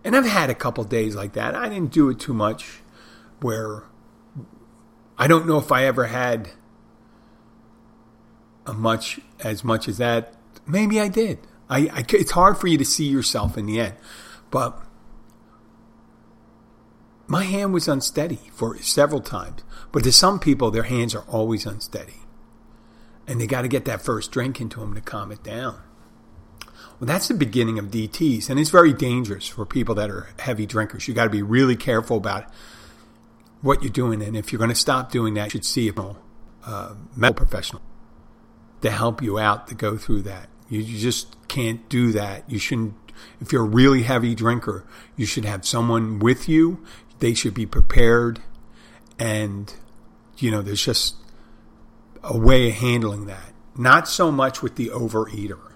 [0.05, 1.55] And I've had a couple days like that.
[1.55, 2.81] I didn't do it too much
[3.41, 3.85] where
[5.17, 6.51] I don't know if I ever had
[8.67, 10.35] a much as much as that.
[10.67, 11.39] Maybe I did.
[11.71, 13.95] I, I it's hard for you to see yourself in the end.
[14.51, 14.79] But
[17.27, 19.63] my hand was unsteady for several times.
[19.93, 22.17] But to some people, their hands are always unsteady.
[23.27, 25.81] And they got to get that first drink into them to calm it down.
[27.01, 28.51] Well, that's the beginning of DTs.
[28.51, 31.09] And it's very dangerous for people that are heavy drinkers.
[31.09, 32.45] You got to be really careful about
[33.63, 34.23] what you're doing.
[34.23, 36.17] And if you're going to stop doing that, you should see a
[36.67, 37.83] uh, medical professional
[38.83, 40.49] to help you out to go through that.
[40.69, 42.49] You, you just can't do that.
[42.51, 42.95] You shouldn't
[43.41, 44.85] if you're a really heavy drinker,
[45.17, 46.85] you should have someone with you
[47.25, 48.43] they should be prepared.
[49.19, 49.73] And
[50.37, 51.17] you know there's just
[52.23, 53.55] a way of handling that.
[53.75, 55.73] Not so much with the overeater.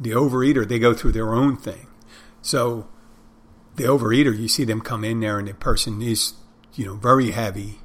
[0.00, 1.86] The overeater they go through their own thing.
[2.42, 2.88] So
[3.76, 6.32] the overeater you see them come in there and the person is
[6.74, 7.78] you know very heavy.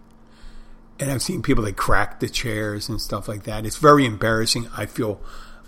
[0.99, 3.67] And i've seen people that crack the chairs and stuff like that.
[3.67, 4.67] It's very embarrassing.
[4.75, 5.21] I feel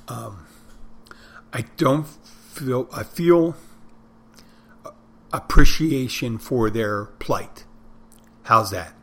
[0.08, 0.47] um,
[1.54, 3.56] i don't feel i feel
[5.34, 7.65] appreciation for their plight.
[8.44, 8.94] How's that?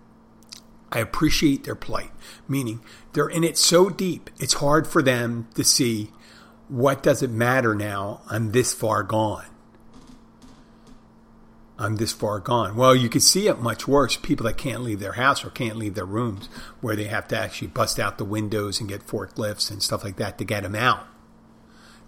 [0.90, 2.10] I appreciate their plight,
[2.48, 2.80] meaning
[3.12, 6.10] they're in it so deep, it's hard for them to see
[6.68, 8.20] what does it matter now?
[8.28, 9.46] I'm this far gone.
[11.78, 12.76] I'm this far gone.
[12.76, 14.16] Well, you could see it much worse.
[14.16, 16.48] People that can't leave their house or can't leave their rooms,
[16.80, 20.16] where they have to actually bust out the windows and get forklifts and stuff like
[20.16, 21.06] that to get them out.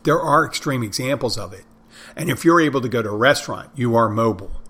[0.02, 1.64] There are extreme examples of it.
[2.16, 4.60] And if you're able to go to a restaurant, you are mobile.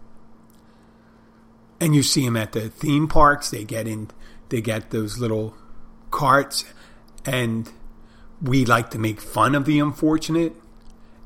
[1.81, 3.51] And you see them at the theme parks.
[3.51, 4.11] They get in,
[4.51, 5.55] they get those little
[6.11, 6.64] carts,
[7.25, 7.71] and
[8.43, 10.55] we like to make fun of the unfortunate,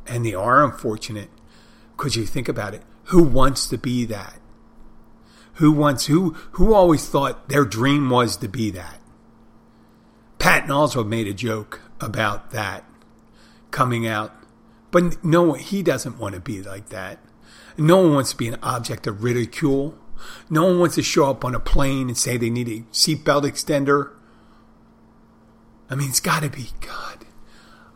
[0.06, 1.30] and they are unfortunate
[1.96, 4.38] because you think about it who wants to be that?
[5.54, 9.00] Who wants who who always thought their dream was to be that?
[10.38, 12.84] Patton also made a joke about that
[13.70, 14.34] coming out.
[14.94, 17.18] But no he doesn't want to be like that.
[17.76, 19.98] No one wants to be an object of ridicule.
[20.48, 23.42] No one wants to show up on a plane and say they need a seatbelt
[23.42, 24.12] extender.
[25.90, 27.26] I mean, it's got to be God.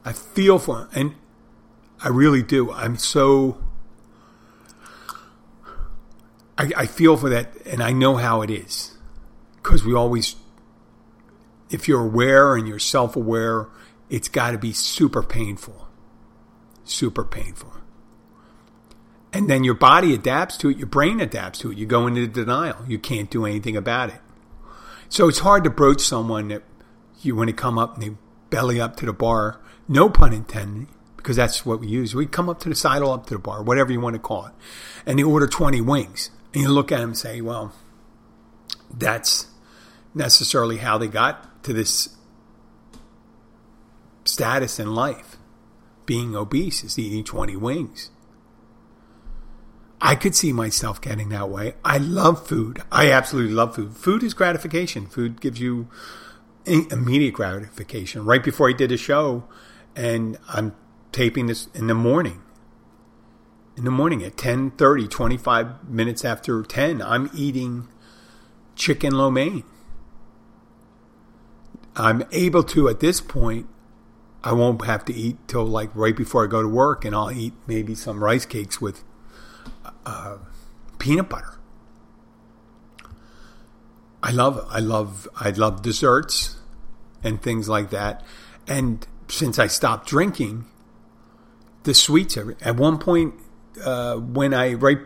[0.04, 1.14] I feel for him, and
[2.02, 2.72] I really do.
[2.72, 3.58] I'm so
[6.58, 8.98] I, I feel for that, and I know how it is
[9.62, 10.34] because we always,
[11.70, 13.68] if you're aware and you're self aware,
[14.11, 15.88] it's got to be super painful,
[16.90, 17.72] super painful.
[19.33, 21.79] And then your body adapts to it, your brain adapts to it.
[21.79, 22.85] You go into denial.
[22.88, 24.20] You can't do anything about it.
[25.09, 26.62] So it's hard to broach someone that
[27.20, 28.16] you want to come up and they
[28.51, 32.14] belly up to the bar, no pun intended, because that's what we use.
[32.14, 34.46] We come up to the sidle up to the bar, whatever you want to call
[34.46, 34.53] it,
[35.07, 36.31] and they order 20 wings.
[36.55, 37.74] And you look at them and say, well,
[38.90, 39.48] that's
[40.14, 42.16] necessarily how they got to this
[44.24, 45.38] status in life.
[46.09, 48.11] Being obese is eating 20 wings.
[50.01, 51.75] I could see myself getting that way.
[51.85, 52.83] I love food.
[52.90, 53.94] I absolutely love food.
[53.94, 55.07] Food is gratification.
[55.07, 55.88] Food gives you
[56.64, 58.25] immediate gratification.
[58.25, 59.44] Right before I did a show,
[59.94, 60.75] and I'm
[61.12, 62.40] taping this in the morning,
[63.77, 67.88] in the morning at 10:30, 25 minutes after 10, I'm eating
[68.77, 69.64] chicken lo mein.
[71.97, 73.66] I'm able to at this point
[74.42, 77.31] I won't have to eat till like right before I go to work and I'll
[77.31, 79.03] eat maybe some rice cakes with
[80.07, 80.38] uh,
[80.98, 81.59] peanut butter.
[84.22, 86.57] I love I love I love desserts
[87.22, 88.24] and things like that.
[88.66, 90.66] And since I stopped drinking,
[91.85, 93.35] the sweets at one point
[93.85, 94.98] uh, when I right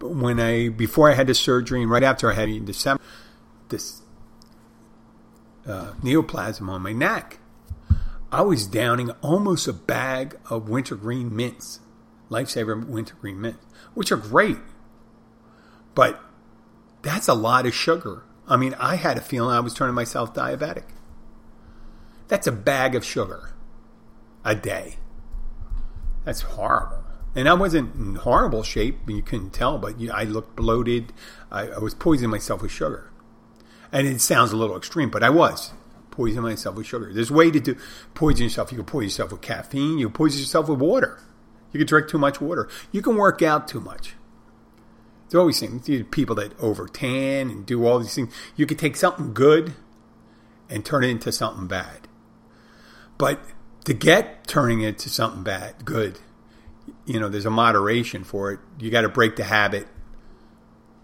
[0.00, 3.02] when I before I had the surgery and right after I had in December
[3.68, 4.02] this
[5.66, 7.38] uh, neoplasm on my neck,
[8.30, 11.80] I was downing almost a bag of wintergreen mints,
[12.30, 13.64] lifesaver wintergreen mints,
[13.94, 14.58] which are great,
[15.94, 16.20] but
[17.02, 18.24] that's a lot of sugar.
[18.46, 20.84] I mean, I had a feeling I was turning myself diabetic.
[22.28, 23.54] That's a bag of sugar
[24.44, 24.96] a day.
[26.24, 27.04] That's horrible
[27.38, 29.08] and I wasn't in horrible shape.
[29.08, 31.12] You couldn't tell, but I looked bloated.
[31.52, 33.10] I, I, was poisoning myself with sugar,
[33.92, 35.72] and it sounds a little extreme, but I was
[36.18, 37.12] poisoning myself with sugar.
[37.12, 37.76] There's a way to do
[38.14, 38.72] poison yourself.
[38.72, 39.98] You can poison yourself with caffeine.
[39.98, 41.20] You can poison yourself with water.
[41.70, 42.68] You can drink too much water.
[42.90, 44.14] You can work out too much.
[45.28, 45.88] There's always things.
[46.10, 48.34] People that over tan and do all these things.
[48.56, 49.74] You can take something good
[50.68, 52.08] and turn it into something bad.
[53.16, 53.40] But
[53.84, 56.18] to get turning it to something bad, good,
[57.06, 58.58] you know, there's a moderation for it.
[58.80, 59.86] You got to break the habit,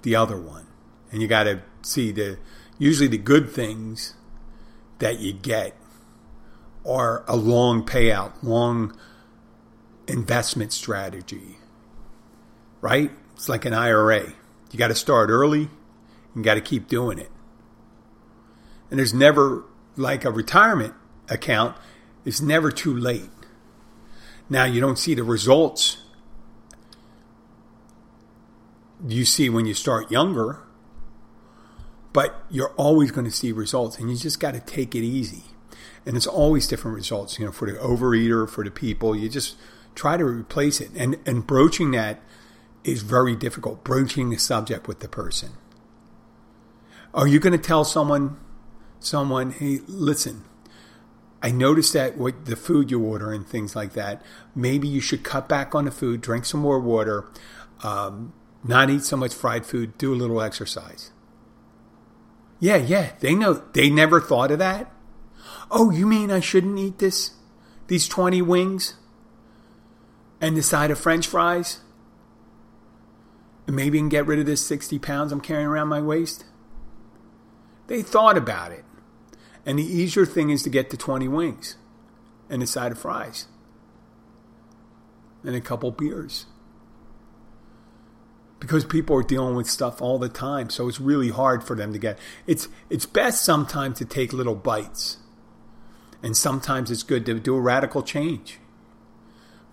[0.02, 0.66] the other one,
[1.12, 2.38] and you got to see the
[2.78, 4.14] usually the good things
[4.98, 5.76] that you get
[6.86, 8.96] are a long payout, long
[10.06, 11.56] investment strategy,
[12.80, 13.10] right?
[13.34, 14.32] It's like an IRA.
[14.70, 15.68] You got to start early.
[16.34, 17.30] You got to keep doing it.
[18.90, 19.64] And there's never
[19.96, 20.94] like a retirement
[21.28, 21.76] account.
[22.24, 23.30] It's never too late.
[24.48, 25.98] Now, you don't see the results
[29.06, 30.60] you see when you start younger,
[32.14, 35.42] but you're always going to see results, and you just got to take it easy.
[36.06, 39.16] And it's always different results, you know, for the overeater, for the people.
[39.16, 39.56] You just
[39.94, 40.90] try to replace it.
[40.96, 42.20] And, and broaching that
[42.84, 45.50] is very difficult, broaching the subject with the person.
[47.12, 48.36] Are you going to tell someone,
[49.00, 50.44] someone, hey, listen,
[51.42, 54.22] I noticed that with the food you order and things like that,
[54.54, 57.24] maybe you should cut back on the food, drink some more water,
[57.82, 61.10] um, not eat so much fried food, do a little exercise.
[62.60, 63.62] Yeah, yeah, they know.
[63.72, 64.90] They never thought of that.
[65.70, 67.32] Oh, you mean I shouldn't eat this?
[67.88, 68.94] These 20 wings?
[70.40, 71.80] And the side of french fries?
[73.66, 76.44] And maybe I can get rid of this 60 pounds I'm carrying around my waist?
[77.86, 78.84] They thought about it.
[79.66, 81.76] And the easier thing is to get the 20 wings
[82.50, 83.46] and a side of fries
[85.42, 86.46] and a couple beers.
[88.64, 90.70] Because people are dealing with stuff all the time.
[90.70, 92.18] So it's really hard for them to get.
[92.46, 95.18] It's it's best sometimes to take little bites,
[96.22, 98.58] and sometimes it's good to do a radical change.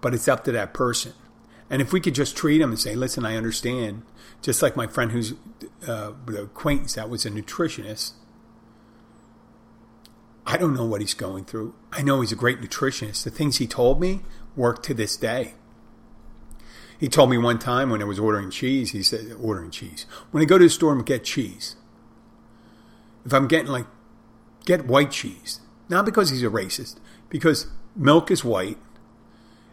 [0.02, 1.14] But it's up to that person.
[1.70, 4.04] And if we could just treat them and say, "Listen, I understand,"
[4.42, 5.36] just like my friend who's
[5.88, 8.12] uh, acquaintance that was a nutritionist.
[10.46, 11.76] I don't know what he's going through.
[11.94, 13.24] I know he's a great nutritionist.
[13.24, 14.22] The things he told me
[14.58, 15.54] work to this day.
[17.02, 20.06] He told me one time when I was ordering cheese, he said, ordering cheese.
[20.30, 21.76] When I go to the store and get cheese,
[23.26, 23.88] if I'm getting like,
[24.66, 25.62] get white cheese.
[25.90, 28.78] Not because he's a racist, because milk is white.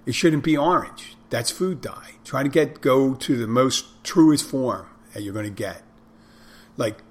[0.07, 1.19] It shouldn't be orange.
[1.29, 2.13] That's food dye.
[2.25, 5.83] Try to get, go to the most truest form that you're going to get.
[6.79, 7.03] Like,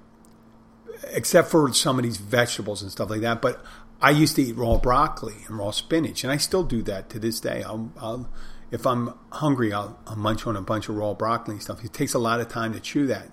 [1.12, 3.40] except for some of these vegetables and stuff like that.
[3.40, 3.64] But
[4.02, 7.20] I used to eat raw broccoli and raw spinach, and I still do that to
[7.20, 7.62] this day.
[7.62, 8.28] I'll, I'll
[8.70, 11.84] if I'm hungry, I'll, I'll, munch on a bunch of raw broccoli and stuff.
[11.84, 13.28] It takes a lot of time to chew that,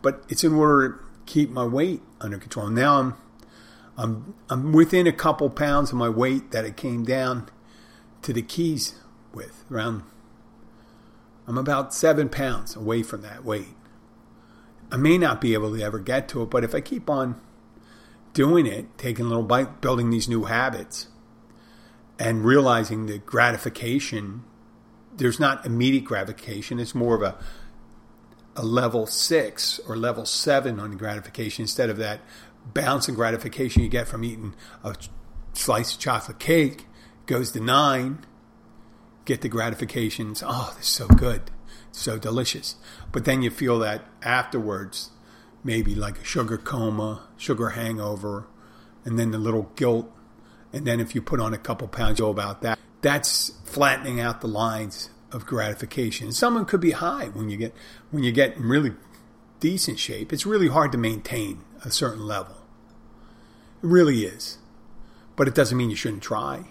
[0.00, 2.68] but it's in order to keep my weight under control.
[2.68, 3.14] Now I'm
[3.96, 7.48] I'm I'm within a couple pounds of my weight that it came down
[8.22, 8.94] to the keys
[9.34, 10.04] with around.
[11.46, 13.74] I'm about seven pounds away from that weight.
[14.92, 17.40] I may not be able to ever get to it, but if I keep on
[18.32, 21.08] doing it, taking a little bite, building these new habits,
[22.18, 24.44] and realizing the gratification
[25.20, 26.80] there's not immediate gratification.
[26.80, 27.36] It's more of a
[28.56, 32.20] a level six or level seven on gratification instead of that
[32.74, 34.94] bounce and gratification you get from eating a
[35.52, 36.86] slice of chocolate cake
[37.26, 38.18] goes to nine.
[39.24, 40.42] Get the gratifications.
[40.44, 41.50] Oh, this is so good,
[41.92, 42.74] so delicious.
[43.12, 45.10] But then you feel that afterwards,
[45.62, 48.48] maybe like a sugar coma, sugar hangover,
[49.04, 50.10] and then the little guilt.
[50.72, 54.20] And then if you put on a couple pounds, you know about that that's flattening
[54.20, 56.32] out the lines of gratification.
[56.32, 57.74] Someone could be high when you get
[58.10, 58.92] when you get in really
[59.60, 60.32] decent shape.
[60.32, 62.56] It's really hard to maintain a certain level.
[63.82, 64.58] It really is.
[65.36, 66.64] But it doesn't mean you shouldn't try.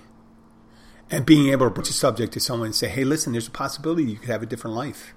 [1.09, 3.51] And being able to put the subject to someone and say, hey, listen, there's a
[3.51, 5.15] possibility you could have a different life.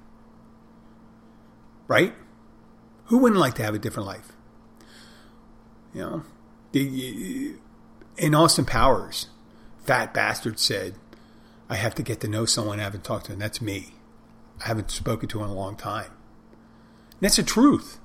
[1.87, 2.15] Right?
[3.07, 4.33] Who wouldn't like to have a different life?
[5.93, 7.59] You know,
[8.17, 9.27] in Austin Powers,
[9.85, 10.95] Fat Bastard said,
[11.73, 13.95] I have to get to know someone I haven't talked to, and that's me.
[14.63, 16.11] I haven't spoken to in a long time.
[17.13, 17.99] And that's the truth.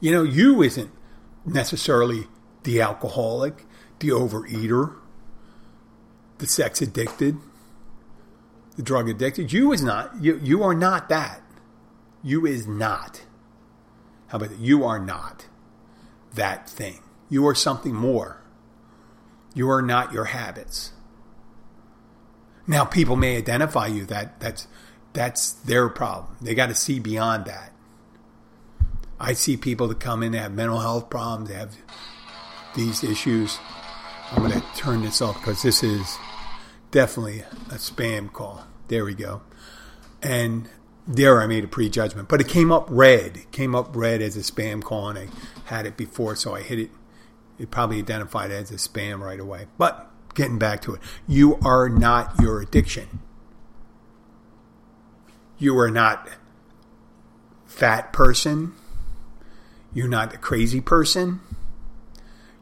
[0.00, 0.90] You know, you isn't
[1.44, 2.26] necessarily
[2.64, 3.64] the alcoholic,
[4.00, 4.96] the overeater,
[6.38, 7.36] the sex addicted,
[8.74, 9.52] the drug addicted.
[9.52, 10.20] You is not.
[10.20, 11.42] You you are not that.
[12.24, 13.22] You is not.
[14.26, 14.58] How about that?
[14.58, 15.46] You are not
[16.34, 16.98] that thing.
[17.30, 18.42] You are something more.
[19.54, 20.90] You are not your habits.
[22.66, 24.66] Now, people may identify you that that's
[25.12, 26.36] that's their problem.
[26.40, 27.72] They got to see beyond that.
[29.18, 31.74] I see people that come in that have mental health problems, they have
[32.74, 33.58] these issues.
[34.30, 36.18] I'm going to turn this off because this is
[36.90, 37.40] definitely
[37.70, 38.64] a spam call.
[38.88, 39.42] There we go.
[40.22, 40.68] And
[41.06, 43.36] there I made a prejudgment, but it came up red.
[43.36, 45.28] It came up red as a spam call, and I
[45.66, 46.90] had it before, so I hit it.
[47.58, 49.66] It probably identified as a spam right away.
[49.78, 51.00] But getting back to it.
[51.26, 53.20] You are not your addiction.
[55.58, 56.28] You are not
[57.64, 58.74] fat person.
[59.92, 61.40] You're not a crazy person.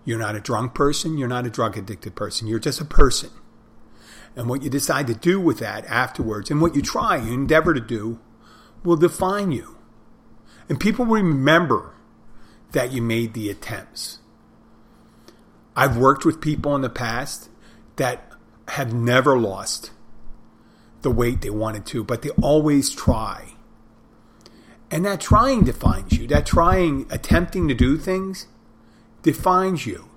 [0.04, 1.18] You're not a drunk person.
[1.18, 2.46] You're not a drug addicted person.
[2.46, 3.30] You're just a person.
[4.36, 7.74] And what you decide to do with that afterwards and what you try and endeavor
[7.74, 8.18] to do
[8.82, 9.76] will define you.
[10.68, 11.94] And people remember
[12.72, 14.18] that you made the attempts.
[15.76, 17.48] I've worked with people in the past
[17.96, 18.32] that
[18.68, 19.90] have never lost
[21.02, 23.54] the weight they wanted to, but they always try.
[24.90, 26.26] And that trying defines you.
[26.26, 28.46] That trying, attempting to do things
[29.22, 30.08] defines you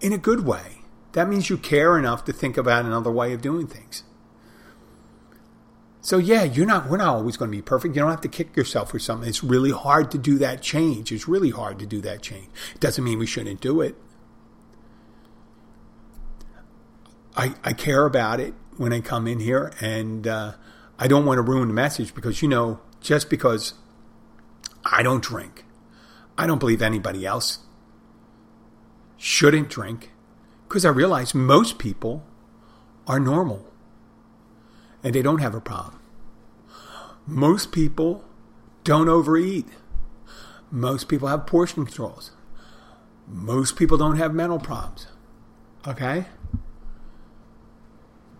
[0.00, 0.82] in a good way.
[1.12, 4.04] That means you care enough to think about another way of doing things.
[6.02, 7.94] So yeah, you're not we're not always going to be perfect.
[7.94, 9.28] You don't have to kick yourself for something.
[9.28, 11.12] It's really hard to do that change.
[11.12, 12.48] It's really hard to do that change.
[12.74, 13.96] It doesn't mean we shouldn't do it.
[17.36, 20.52] I, I care about it when I come in here, and uh,
[20.98, 23.74] I don't want to ruin the message because, you know, just because
[24.84, 25.64] I don't drink,
[26.36, 27.60] I don't believe anybody else
[29.16, 30.10] shouldn't drink
[30.66, 32.24] because I realize most people
[33.06, 33.66] are normal
[35.02, 36.00] and they don't have a problem.
[37.26, 38.24] Most people
[38.84, 39.66] don't overeat.
[40.70, 42.32] Most people have portion controls.
[43.26, 45.06] Most people don't have mental problems.
[45.86, 46.26] Okay?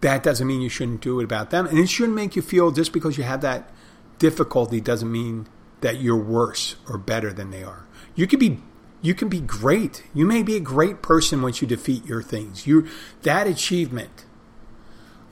[0.01, 1.67] That doesn't mean you shouldn't do it about them.
[1.67, 3.71] And it shouldn't make you feel just because you have that
[4.19, 5.47] difficulty doesn't mean
[5.81, 7.87] that you're worse or better than they are.
[8.15, 8.61] You could be
[9.03, 10.05] you can be great.
[10.13, 12.67] You may be a great person once you defeat your things.
[12.67, 12.87] You
[13.23, 14.25] that achievement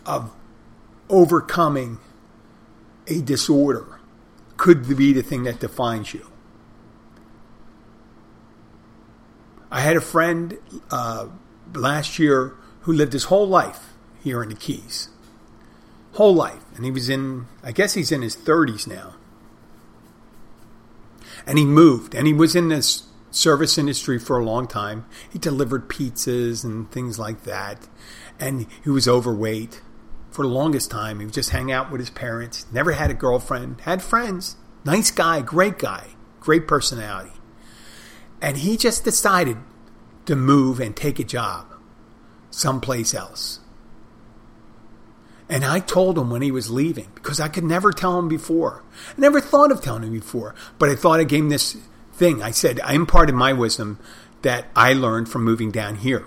[0.07, 0.33] of
[1.09, 1.99] overcoming
[3.07, 4.01] a disorder
[4.57, 6.27] could be the thing that defines you.
[9.71, 10.59] I had a friend
[10.91, 11.29] uh,
[11.75, 13.93] last year who lived his whole life
[14.23, 15.09] here in the Keys.
[16.15, 16.65] Whole life.
[16.75, 19.15] And he was in, I guess he's in his 30s now.
[21.47, 25.07] And he moved, and he was in this service industry for a long time.
[25.33, 27.89] He delivered pizzas and things like that.
[28.41, 29.81] And he was overweight
[30.31, 31.21] for the longest time.
[31.21, 34.57] He would just hang out with his parents, never had a girlfriend, had friends.
[34.85, 36.09] Nice guy, great guy,
[36.41, 37.33] great personality.
[38.41, 39.57] And he just decided
[40.27, 41.67] to move and take a job
[42.51, 43.61] someplace else.
[45.49, 48.83] And I told him when he was leaving because I could never tell him before.
[49.17, 51.77] I never thought of telling him before, but I thought I gave him this
[52.13, 52.43] thing.
[52.43, 53.99] I said, I imparted my wisdom
[54.43, 56.27] that I learned from moving down here.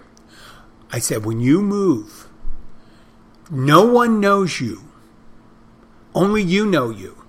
[0.92, 2.28] I said, when you move,
[3.50, 4.82] no one knows you.
[6.16, 7.24] Only you know you.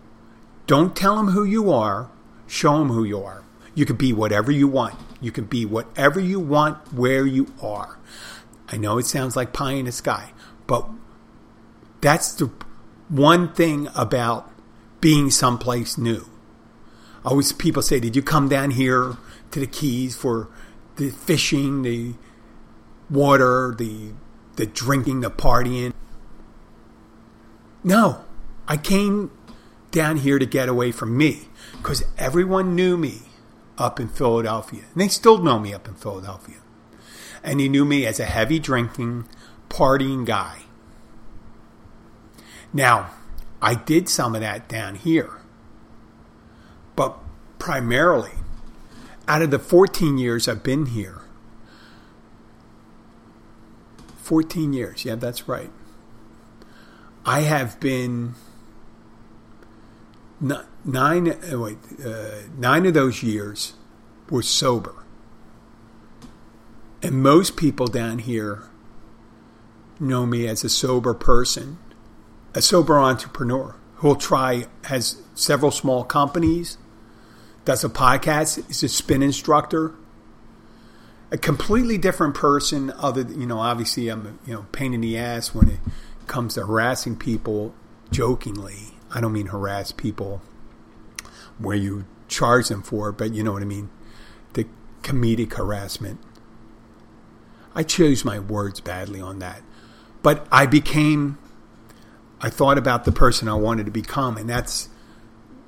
[0.67, 2.11] Don't tell them who you are.
[2.47, 3.45] Show them who you are.
[3.75, 4.95] You can be whatever you want.
[5.21, 7.99] You can be whatever you want where you are.
[8.69, 10.33] I know it sounds like pie in the sky,
[10.67, 10.89] but
[12.03, 12.51] that's the
[13.09, 14.51] one thing about
[15.01, 16.27] being someplace new.
[17.25, 19.17] Always people say, Did you come down here
[19.53, 20.49] to the Keys for
[20.97, 22.15] the fishing, the
[23.09, 24.13] water, the
[24.57, 25.95] the drinking, the partying?
[27.83, 28.25] No.
[28.69, 29.31] I came
[29.91, 33.23] down here to get away from me because everyone knew me
[33.77, 34.85] up in Philadelphia.
[34.93, 36.57] And they still know me up in Philadelphia.
[37.43, 39.27] And he knew me as a heavy drinking,
[39.69, 40.63] partying guy.
[42.73, 43.11] Now,
[43.61, 45.31] I did some of that down here.
[46.97, 47.17] But
[47.59, 48.33] primarily,
[49.29, 51.23] out of the 14 years I've been here,
[54.17, 55.71] 14 years, yeah, that's right.
[57.25, 58.35] I have been
[60.41, 61.29] nine.
[61.29, 63.75] Uh, wait, uh, nine of those years
[64.29, 65.05] were sober,
[67.03, 68.65] and most people down here
[70.01, 71.79] know me as a sober person,
[72.55, 76.79] a sober entrepreneur who'll try has several small companies,
[77.65, 79.95] does a podcast, is a spin instructor.
[81.31, 85.17] A completely different person, other than you know, obviously I'm you know pain in the
[85.17, 85.79] ass when it
[86.27, 87.75] comes to harassing people
[88.11, 88.99] jokingly.
[89.11, 90.43] I don't mean harass people
[91.59, 93.91] where you charge them for it, but you know what I mean.
[94.53, 94.67] The
[95.03, 96.21] comedic harassment.
[97.75, 99.63] I chose my words badly on that.
[100.23, 101.39] But I became,
[102.43, 104.89] I thought about the person I wanted to become, and that's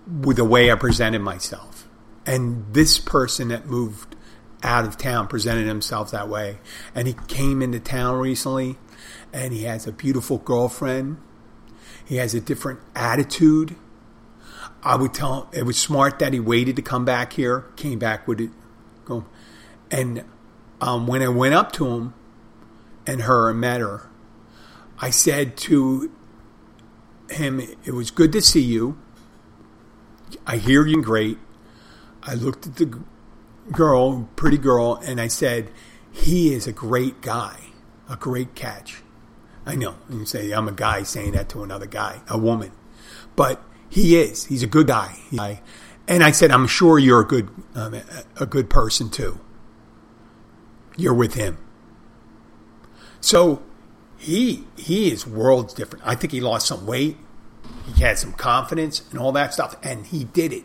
[0.07, 1.89] with the way I presented myself.
[2.27, 4.17] And this person that moved
[4.63, 6.59] out of town presented himself that way.
[6.95, 8.79] And he came into town recently
[9.33, 11.19] and he has a beautiful girlfriend.
[12.05, 13.77] He has a different attitude.
[14.83, 17.99] I would tell him it was smart that he waited to come back here, came
[17.99, 18.51] back with it.
[19.91, 20.25] And
[20.81, 22.15] um, when I went up to him
[23.07, 24.09] and her and met her,
[24.99, 26.11] I said to
[27.31, 28.99] him, It was good to see you.
[30.47, 31.39] I hear you great.
[32.23, 32.99] I looked at the
[33.73, 35.71] girl, pretty girl, and I said,
[36.13, 37.59] He is a great guy,
[38.09, 39.03] a great catch.
[39.67, 39.97] I know.
[40.11, 42.73] You say, I'm a guy saying that to another guy, a woman.
[43.37, 44.47] But he is.
[44.47, 45.17] He's a good guy.
[46.07, 47.95] And I said, I'm sure you're a good, um,
[48.39, 49.41] a good person too.
[50.97, 51.59] You're with him.
[53.21, 53.63] So
[54.25, 56.07] he, he is worlds different.
[56.07, 57.19] I think he lost some weight.
[57.95, 59.77] He had some confidence and all that stuff.
[59.83, 60.65] And he did it.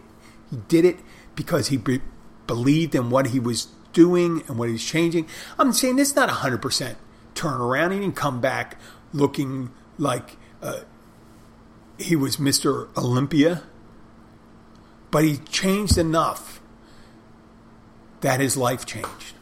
[0.49, 0.99] He did it
[1.35, 2.01] because he be-
[2.47, 5.27] believed in what he was doing and what he was changing.
[5.57, 6.95] I'm saying it's not 100%
[7.35, 7.91] turn around.
[7.91, 8.79] He didn't come back
[9.11, 10.81] looking like uh,
[11.97, 12.95] he was Mr.
[12.97, 13.63] Olympia,
[15.11, 16.61] but he changed enough
[18.21, 19.33] that his life changed.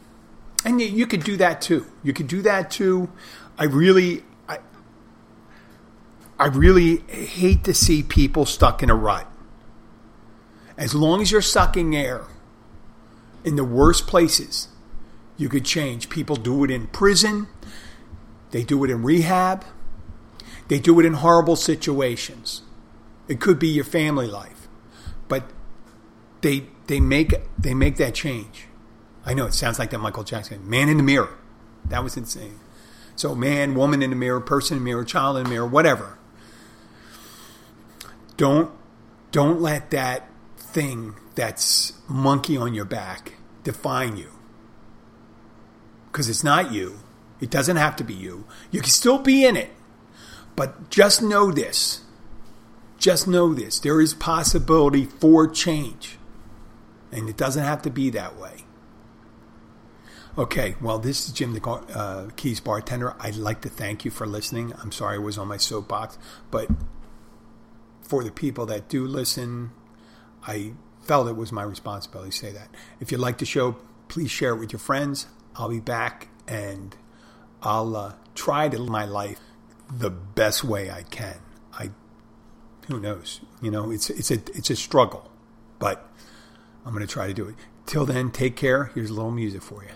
[0.64, 1.86] And you could do that too.
[2.02, 3.10] You could do that too.
[3.58, 4.58] I really, I,
[6.38, 9.26] I really hate to see people stuck in a rut.
[10.76, 12.26] As long as you're sucking air
[13.44, 14.68] in the worst places,
[15.36, 16.08] you could change.
[16.08, 17.48] People do it in prison.
[18.50, 19.64] They do it in rehab.
[20.68, 22.62] They do it in horrible situations.
[23.26, 24.68] It could be your family life,
[25.28, 25.44] but
[26.40, 28.66] they they make they make that change.
[29.24, 31.36] I know it sounds like that Michael Jackson man in the mirror.
[31.86, 32.60] That was insane.
[33.18, 36.16] So man, woman in the mirror, person in the mirror, child in the mirror, whatever.
[38.36, 38.70] Don't
[39.32, 44.30] Don't let that thing that's monkey on your back define you.
[46.06, 47.00] Because it's not you.
[47.40, 48.44] It doesn't have to be you.
[48.70, 49.70] You can still be in it.
[50.54, 52.02] But just know this.
[52.98, 53.80] Just know this.
[53.80, 56.18] There is possibility for change.
[57.10, 58.64] And it doesn't have to be that way.
[60.38, 63.16] Okay, well, this is Jim the uh, Keys bartender.
[63.18, 64.72] I'd like to thank you for listening.
[64.80, 66.16] I'm sorry I was on my soapbox,
[66.52, 66.68] but
[68.02, 69.72] for the people that do listen,
[70.46, 72.68] I felt it was my responsibility to say that.
[73.00, 75.26] If you like the show, please share it with your friends.
[75.56, 76.94] I'll be back and
[77.60, 79.40] I'll uh, try to live my life
[79.92, 81.40] the best way I can.
[81.72, 81.90] I,
[82.86, 83.40] who knows?
[83.60, 85.32] You know, it's it's a it's a struggle,
[85.80, 86.08] but
[86.86, 87.56] I'm going to try to do it.
[87.86, 88.92] Till then, take care.
[88.94, 89.90] Here's a little music for you.